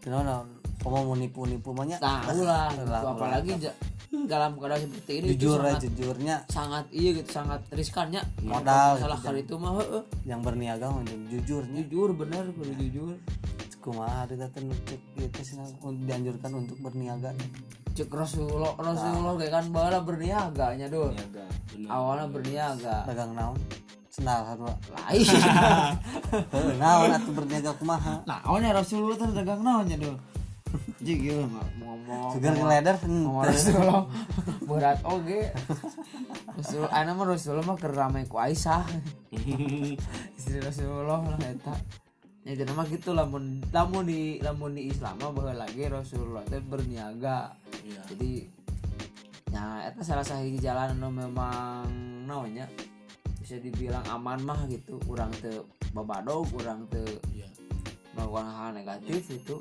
kenapa 0.04 0.44
kamu 0.84 1.00
mau 1.08 1.16
nipu 1.16 1.42
nipu 1.48 1.70
banyak 1.72 1.98
nah 2.04 2.28
ulah 2.28 2.68
apalagi 3.08 3.56
ja- 3.58 3.78
dalam 4.26 4.56
keadaan 4.56 4.84
seperti 4.88 5.12
ini 5.20 5.26
jujur 5.36 5.60
aja 5.60 5.76
jujurnya. 5.80 6.36
sangat 6.48 6.88
iya 6.96 7.20
gitu 7.20 7.30
sangat 7.36 7.62
riskannya 7.72 8.24
Modal 8.44 8.96
salah 8.96 9.20
gitu, 9.20 9.28
kali 9.28 9.40
itu 9.44 9.56
mah 9.60 9.76
yang 10.24 10.40
berniaga 10.40 10.88
jujurnya. 11.30 11.84
Jujur 11.88 12.16
bener 12.16 12.48
kudu 12.56 12.72
jujur 12.80 13.16
kumaha 13.86 14.26
kita 14.26 14.50
teh 14.50 14.66
nucuk 14.66 15.02
gitu 15.14 15.40
sih 15.46 15.56
dianjurkan 16.10 16.52
untuk 16.58 16.78
berniaga 16.82 17.38
cek 17.96 18.10
Rasulullah 18.10 18.74
Rasulullah 18.76 19.38
kayak 19.38 19.54
kan 19.54 19.66
bala 19.72 20.02
berniaga 20.04 20.76
nya 20.76 20.90
dul. 20.92 21.14
Niaga 21.16 21.46
Bener. 21.72 21.88
awalnya 21.88 22.28
berniaga. 22.28 22.96
Dagang 23.08 23.32
naon? 23.38 23.60
Sendal 24.12 24.44
harua. 24.48 24.76
Lain. 24.96 25.28
Naon 26.84 27.10
atuh 27.16 27.34
berniaga 27.36 27.72
kumaha? 27.80 28.20
Nah 28.28 28.44
awalnya 28.44 28.76
Rasulullah 28.76 29.16
tuh 29.16 29.32
dagang 29.32 29.64
naonnya 29.64 29.96
dul? 29.96 30.16
Jig 31.06 31.24
ya 31.24 31.40
ngomong 31.40 32.36
segar 32.36 32.60
ngeleder 32.60 32.96
ngomong 33.00 33.48
henteu. 33.48 33.56
Rasulullah. 33.56 34.04
Berat 34.68 35.00
oge. 35.08 35.56
Rasul 36.56 36.88
ana 36.92 37.12
mah 37.16 37.28
Rasulullah 37.28 37.68
mah 37.68 37.78
keur 37.80 37.96
rame 37.96 38.24
ku 38.32 38.40
Aisyah 38.40 38.88
istri 40.40 40.64
Rasulullah 40.64 41.20
lah 41.20 41.40
eta 41.44 41.76
ya 42.46 42.54
jadi 42.54 42.72
mah 42.72 42.86
gitu 42.86 43.12
lamun 43.12 43.58
lamun 43.74 44.06
di 44.06 44.38
lamun 44.38 44.78
di 44.78 44.88
Islam 44.88 45.18
mah 45.18 45.34
baheula 45.34 45.66
lagi 45.66 45.90
Rasulullah 45.90 46.46
teh 46.46 46.62
berniaga 46.62 47.58
Iya. 47.82 48.02
jadi 48.14 48.32
ya 49.50 49.64
eta 49.86 50.02
salah 50.02 50.22
satu 50.22 50.46
jalan 50.58 50.94
anu 50.94 51.10
memang 51.10 51.86
naonnya 52.26 52.70
bisa 53.38 53.58
dibilang 53.58 54.06
aman 54.10 54.42
mah 54.42 54.62
gitu 54.66 54.98
kurang 55.04 55.34
te 55.34 55.62
babadog 55.90 56.46
kurang 56.50 56.86
te 56.86 57.02
Iya. 57.30 57.50
melakukan 58.14 58.46
hal 58.48 58.70
negatif 58.74 59.26
itu 59.28 59.58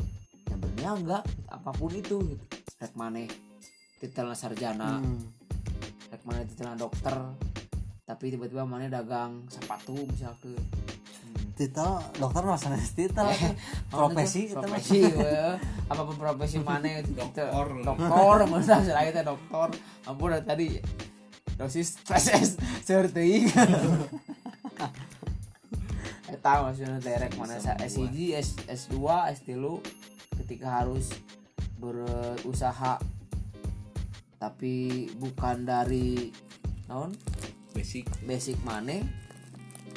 yang 0.49 0.61
berniaga 0.61 1.19
apa 1.49 1.71
pun 1.73 1.89
itu 1.91 2.21
gitu 2.23 2.45
rek 2.77 2.93
maneh 2.95 3.29
titelna 3.97 4.37
sarjana 4.37 5.01
Hmm. 5.01 5.25
rek 6.13 6.21
maneh 6.23 6.45
titelna 6.45 6.77
dokter 6.77 7.17
tapi 8.05 8.29
tiba-tiba 8.29 8.69
maneh 8.69 8.93
dagang 8.93 9.49
sepatu 9.49 9.97
misalkan 10.05 10.53
titel 11.55 12.03
dokter 12.19 12.43
mah 12.43 12.59
sanes 12.59 12.91
titel. 12.93 13.31
Profesi 13.89 14.51
itu 14.51 14.59
profesi 14.59 15.01
we. 15.07 15.55
apa 15.87 16.01
pun 16.03 16.17
profesi 16.19 16.59
mana 16.59 16.99
Doktor. 17.07 17.65
dokter 17.83 18.39
masa 18.51 18.83
selain 18.83 19.15
itu 19.15 19.23
dokter 19.23 19.69
ampun 20.05 20.35
dah 20.35 20.43
tadi 20.43 20.83
dosis 21.55 22.03
PSS 22.03 22.59
seperti 22.83 23.47
eta 26.35 26.67
maksudnya 26.67 26.99
derek 26.99 27.39
mana. 27.39 27.57
S1 27.57 28.11
S 28.35 28.49
S2 28.67 28.95
S3 29.39 29.51
ketika 30.43 30.83
harus 30.83 31.15
berusaha. 31.79 32.99
Tapi 34.43 35.09
bukan 35.17 35.65
dari 35.65 36.29
naon? 36.85 37.17
Basic. 37.73 38.05
Basic 38.29 38.61
mana 38.61 39.01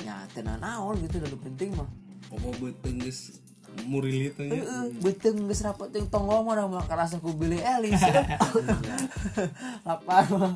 ya 0.06 0.26
tenan 0.34 0.60
naon 0.62 0.98
gitu 1.02 1.22
udah 1.22 1.42
penting 1.42 1.74
mah. 1.74 1.90
Pokok 2.28 2.54
beteng 2.60 3.00
geus 3.00 3.40
murili 3.86 4.34
teh 4.34 4.50
nya. 4.50 4.58
Heeh, 4.58 4.86
beteng 5.04 5.46
geus 5.46 5.62
rapat 5.62 5.94
jeung 5.94 6.10
tonggol 6.10 6.42
mah 6.42 6.66
mah 6.66 6.86
karasa 6.90 7.22
ku 7.22 7.34
Billy 7.36 7.62
Ellis 7.62 8.02
lapar 9.88 10.26
mah. 10.34 10.54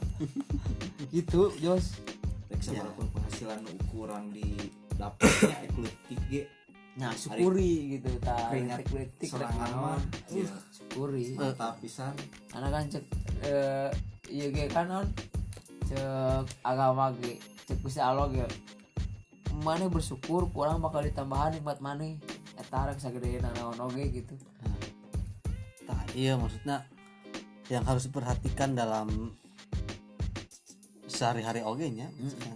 Gitu 1.14 1.54
Jos. 1.62 2.02
Rek 2.52 2.62
sabarapun 2.62 3.08
penghasilan 3.16 3.58
nu 3.64 3.72
ukuran 3.88 4.34
di 4.34 4.58
dapurnya 5.00 5.58
ekletik 5.66 6.22
ge. 6.30 6.44
Nah 7.00 7.16
syukuri 7.16 7.98
gitu 7.98 8.12
tah 8.20 8.52
Keringat 8.52 8.84
kritik 8.84 9.30
serangan 9.32 9.72
mah. 9.76 10.00
ya 10.28 10.52
syukuri. 10.76 11.36
Mantap 11.40 11.80
pisan. 11.80 12.12
Anak 12.52 12.70
kan 12.74 12.84
cek 12.92 13.06
eh 13.48 13.90
iya 14.28 14.46
ge 14.52 14.68
kan 14.68 14.86
non? 14.92 15.08
Cek 15.88 16.44
agama 16.68 17.16
ge 17.24 17.40
cek 17.68 17.80
Gusti 17.80 18.04
Allah 18.04 18.28
ge 18.32 18.44
mana 19.60 19.92
bersyukur 19.92 20.48
kurang 20.56 20.80
bakal 20.80 21.04
ditambahan 21.04 21.60
nikmat 21.60 21.84
mana. 21.84 22.16
Eta 22.56 22.88
rek 22.88 23.00
sagede 23.04 23.44
naon 23.44 23.80
oge 23.84 24.08
gitu. 24.12 24.36
Nah, 25.88 26.02
iya 26.16 26.40
maksudnya 26.40 26.88
yang 27.68 27.84
harus 27.88 28.08
diperhatikan 28.08 28.76
dalam 28.76 29.32
sehari-hari 31.08 31.64
oge 31.64 31.88
nya 31.92 32.08
maksudnya. 32.16 32.54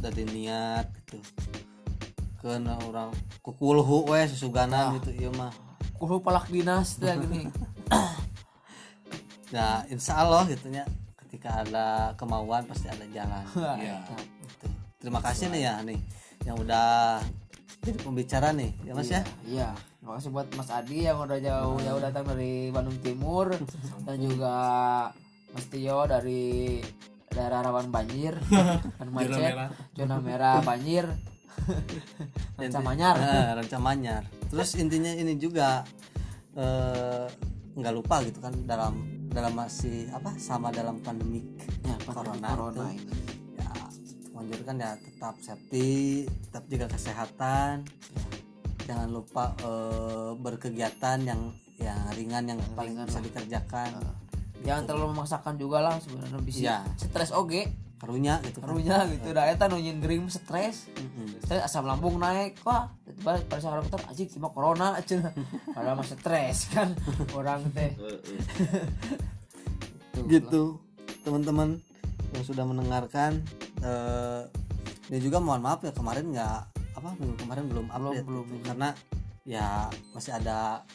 dari 0.00 0.22
niat 0.28 0.86
gitu. 0.92 1.18
Kena 2.42 2.74
orang 2.84 3.14
kukulhu 3.40 4.10
we 4.10 4.26
susuganan 4.26 4.98
gitu 5.00 5.10
iya 5.14 5.30
mah. 5.32 5.52
Kudu 5.96 6.18
palak 6.20 6.50
dinas 6.50 6.98
teh 6.98 7.14
gini. 7.22 7.46
Nah 9.54 9.84
insya 9.92 10.24
Allah 10.24 10.48
gitu 10.50 10.68
nya 10.72 10.82
ketika 11.22 11.62
ada 11.62 12.12
kemauan 12.18 12.66
pasti 12.66 12.90
ada 12.90 13.06
jalan. 13.08 13.44
Iya. 13.82 13.98
Terima 15.02 15.18
kasih 15.18 15.50
nih 15.50 15.60
ya 15.66 15.74
nih. 15.82 15.98
Yang 16.46 16.56
udah 16.62 17.18
jadi 17.82 17.98
pembicara 17.98 18.54
nih 18.54 18.70
ya 18.86 18.92
mas 18.94 19.10
ya? 19.10 19.22
iya. 19.42 19.68
Terima 19.98 20.18
kasih 20.18 20.30
buat 20.34 20.48
Mas 20.58 20.70
Adi 20.70 21.06
yang 21.06 21.18
udah 21.18 21.38
jauh 21.38 21.78
jauh 21.78 22.00
datang 22.02 22.26
dari 22.26 22.70
Bandung 22.70 22.98
Timur. 23.02 23.54
Dan 24.06 24.18
juga 24.22 24.54
Mas 25.54 25.66
Tio 25.66 26.06
dari 26.06 26.78
daerah 27.32 27.64
rawan 27.64 27.88
banjir 27.88 28.36
dan 29.00 29.08
macet 29.08 29.56
zona 29.96 30.20
merah 30.20 30.60
banjir. 30.60 31.08
Ranca 32.60 32.80
Manyar. 32.80 33.16
Eh, 33.16 33.50
Ranca 33.56 33.78
Manyar. 33.80 34.22
Terus 34.52 34.70
intinya 34.76 35.12
ini 35.12 35.36
juga 35.40 35.80
eh, 36.56 37.26
nggak 37.72 37.94
lupa 37.96 38.20
gitu 38.24 38.40
kan 38.40 38.52
dalam 38.68 39.24
dalam 39.32 39.56
masih 39.56 40.12
apa 40.12 40.36
sama 40.36 40.68
dalam 40.68 41.00
pandemik 41.00 41.44
ya 41.88 41.96
corona, 42.04 42.36
corona, 42.36 42.48
corona 42.52 42.86
itu, 42.92 43.12
ini 43.16 43.41
menganjurkan 44.42 44.76
ya 44.76 44.90
tetap 44.96 45.34
safety, 45.38 46.26
tetap 46.42 46.62
jaga 46.66 46.86
kesehatan. 46.88 47.86
Jangan 48.82 49.08
lupa 49.08 49.54
eh, 49.56 50.30
berkegiatan 50.36 51.16
yang 51.20 51.40
yang 51.76 51.98
ringan 52.12 52.44
yang 52.46 52.58
paling 52.72 52.92
ringan 52.92 53.06
bisa 53.06 53.16
lah. 53.16 53.24
dikerjakan. 53.24 53.88
jangan 54.62 54.82
terlalu 54.84 55.06
memaksakan 55.12 55.54
juga 55.56 55.78
lah 55.80 55.94
sebenarnya 55.98 56.38
bisa 56.38 56.60
Iya. 56.62 56.76
stres 56.96 57.32
oge 57.32 57.68
Karunya 57.98 58.40
gitu 58.40 58.56
kan. 58.56 58.68
karunya 58.68 58.96
gitu 59.08 59.28
dah 59.30 59.44
eta 59.44 59.66
nu 59.66 59.76
gering 59.78 60.26
stres 60.26 60.86
Mm-mm. 60.92 61.38
stres 61.38 61.60
asam 61.60 61.82
lambung 61.82 62.16
naik 62.16 62.56
wah 62.60 62.88
pada 63.20 63.40
pada 63.42 63.58
saat 63.58 63.76
dokter 63.76 64.00
anjing 64.04 64.28
cuma 64.28 64.48
corona 64.48 64.96
cenah 65.00 65.32
padahal 65.74 65.96
mah 65.96 66.04
stres 66.04 66.68
kan 66.68 66.92
orang 67.32 67.62
teh 67.70 67.94
Tuh, 70.12 70.24
gitu 70.26 70.62
teman-teman 71.22 71.78
yang 72.32 72.44
sudah 72.44 72.64
mendengarkan 72.64 73.44
eh 73.84 74.42
ini 75.12 75.18
juga 75.20 75.42
mohon 75.44 75.60
maaf 75.60 75.84
ya 75.84 75.92
kemarin 75.92 76.32
nggak 76.32 76.58
apa 76.96 77.08
minggu 77.20 77.36
kemarin 77.36 77.64
belum 77.68 77.86
update 77.92 78.24
belum, 78.24 78.44
gitu. 78.48 78.64
karena 78.64 78.88
ya 79.42 79.90
masih 80.14 80.32
ada 80.38 80.86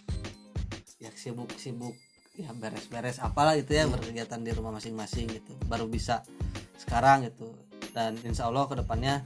ya 0.97 1.11
sibuk-sibuk 1.13 1.93
ya 2.37 2.53
beres-beres 2.53 3.17
apalah 3.17 3.57
gitu 3.57 3.73
ya 3.73 3.89
berkegiatan 3.89 4.39
di 4.41 4.51
rumah 4.53 4.77
masing-masing 4.77 5.25
gitu. 5.29 5.53
Baru 5.65 5.89
bisa 5.89 6.21
sekarang 6.77 7.25
gitu. 7.25 7.49
Dan 7.91 8.13
insya 8.21 8.45
Allah 8.45 8.69
ke 8.69 8.77
depannya 8.77 9.25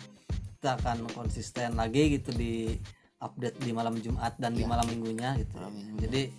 kita 0.57 0.79
akan 0.79 1.11
konsisten 1.11 1.75
lagi 1.75 2.19
gitu 2.19 2.31
di 2.31 2.79
update 3.19 3.59
di 3.61 3.71
malam 3.75 3.99
Jumat 3.99 4.39
dan 4.39 4.55
di 4.55 4.63
malam 4.63 4.87
minggunya 4.87 5.35
gitu. 5.37 5.59
Malam 5.59 5.75
minggu. 5.75 5.95
jadi 6.07 6.31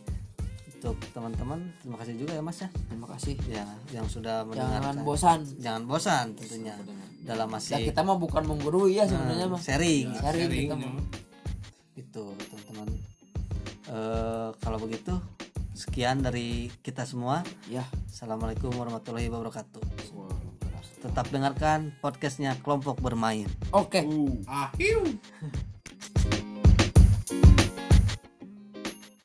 untuk 0.82 0.98
teman-teman. 1.14 1.62
Terima 1.78 1.94
kasih 2.02 2.14
juga 2.18 2.32
ya 2.34 2.42
mas 2.42 2.58
ya. 2.58 2.68
Terima 2.90 3.06
kasih. 3.06 3.34
Ya 3.46 3.62
yang 3.94 4.06
sudah 4.10 4.42
jangan 4.50 4.82
mendengarkan. 4.82 5.06
bosan. 5.06 5.38
Jangan 5.62 5.82
bosan 5.86 6.26
tentunya. 6.34 6.74
Dalam 7.22 7.46
ya 7.46 7.54
masih 7.54 7.74
kita 7.86 8.02
mah 8.02 8.18
bukan 8.18 8.42
menggurui 8.50 8.98
ya 8.98 9.06
sebenarnya 9.06 9.46
mah 9.46 9.62
sharing. 9.62 10.10
Sharing 10.10 10.50
Sharing, 10.50 10.66
kita 10.66 10.74
ya. 10.74 10.90
mah. 10.90 11.06
Itu 11.94 12.24
teman-teman. 12.50 12.88
Eh, 13.94 14.48
kalau 14.58 14.78
begitu 14.82 15.14
sekian 15.78 16.18
dari 16.18 16.66
kita 16.82 17.06
semua. 17.06 17.46
Ya. 17.70 17.86
Assalamualaikum 18.10 18.74
warahmatullahi 18.74 19.30
wabarakatuh. 19.30 19.86
Tetap 20.98 21.30
dengarkan 21.30 21.94
podcastnya 22.02 22.58
kelompok 22.58 22.98
bermain. 22.98 23.46
Oke. 23.70 24.02
Ahiu. 24.50 25.02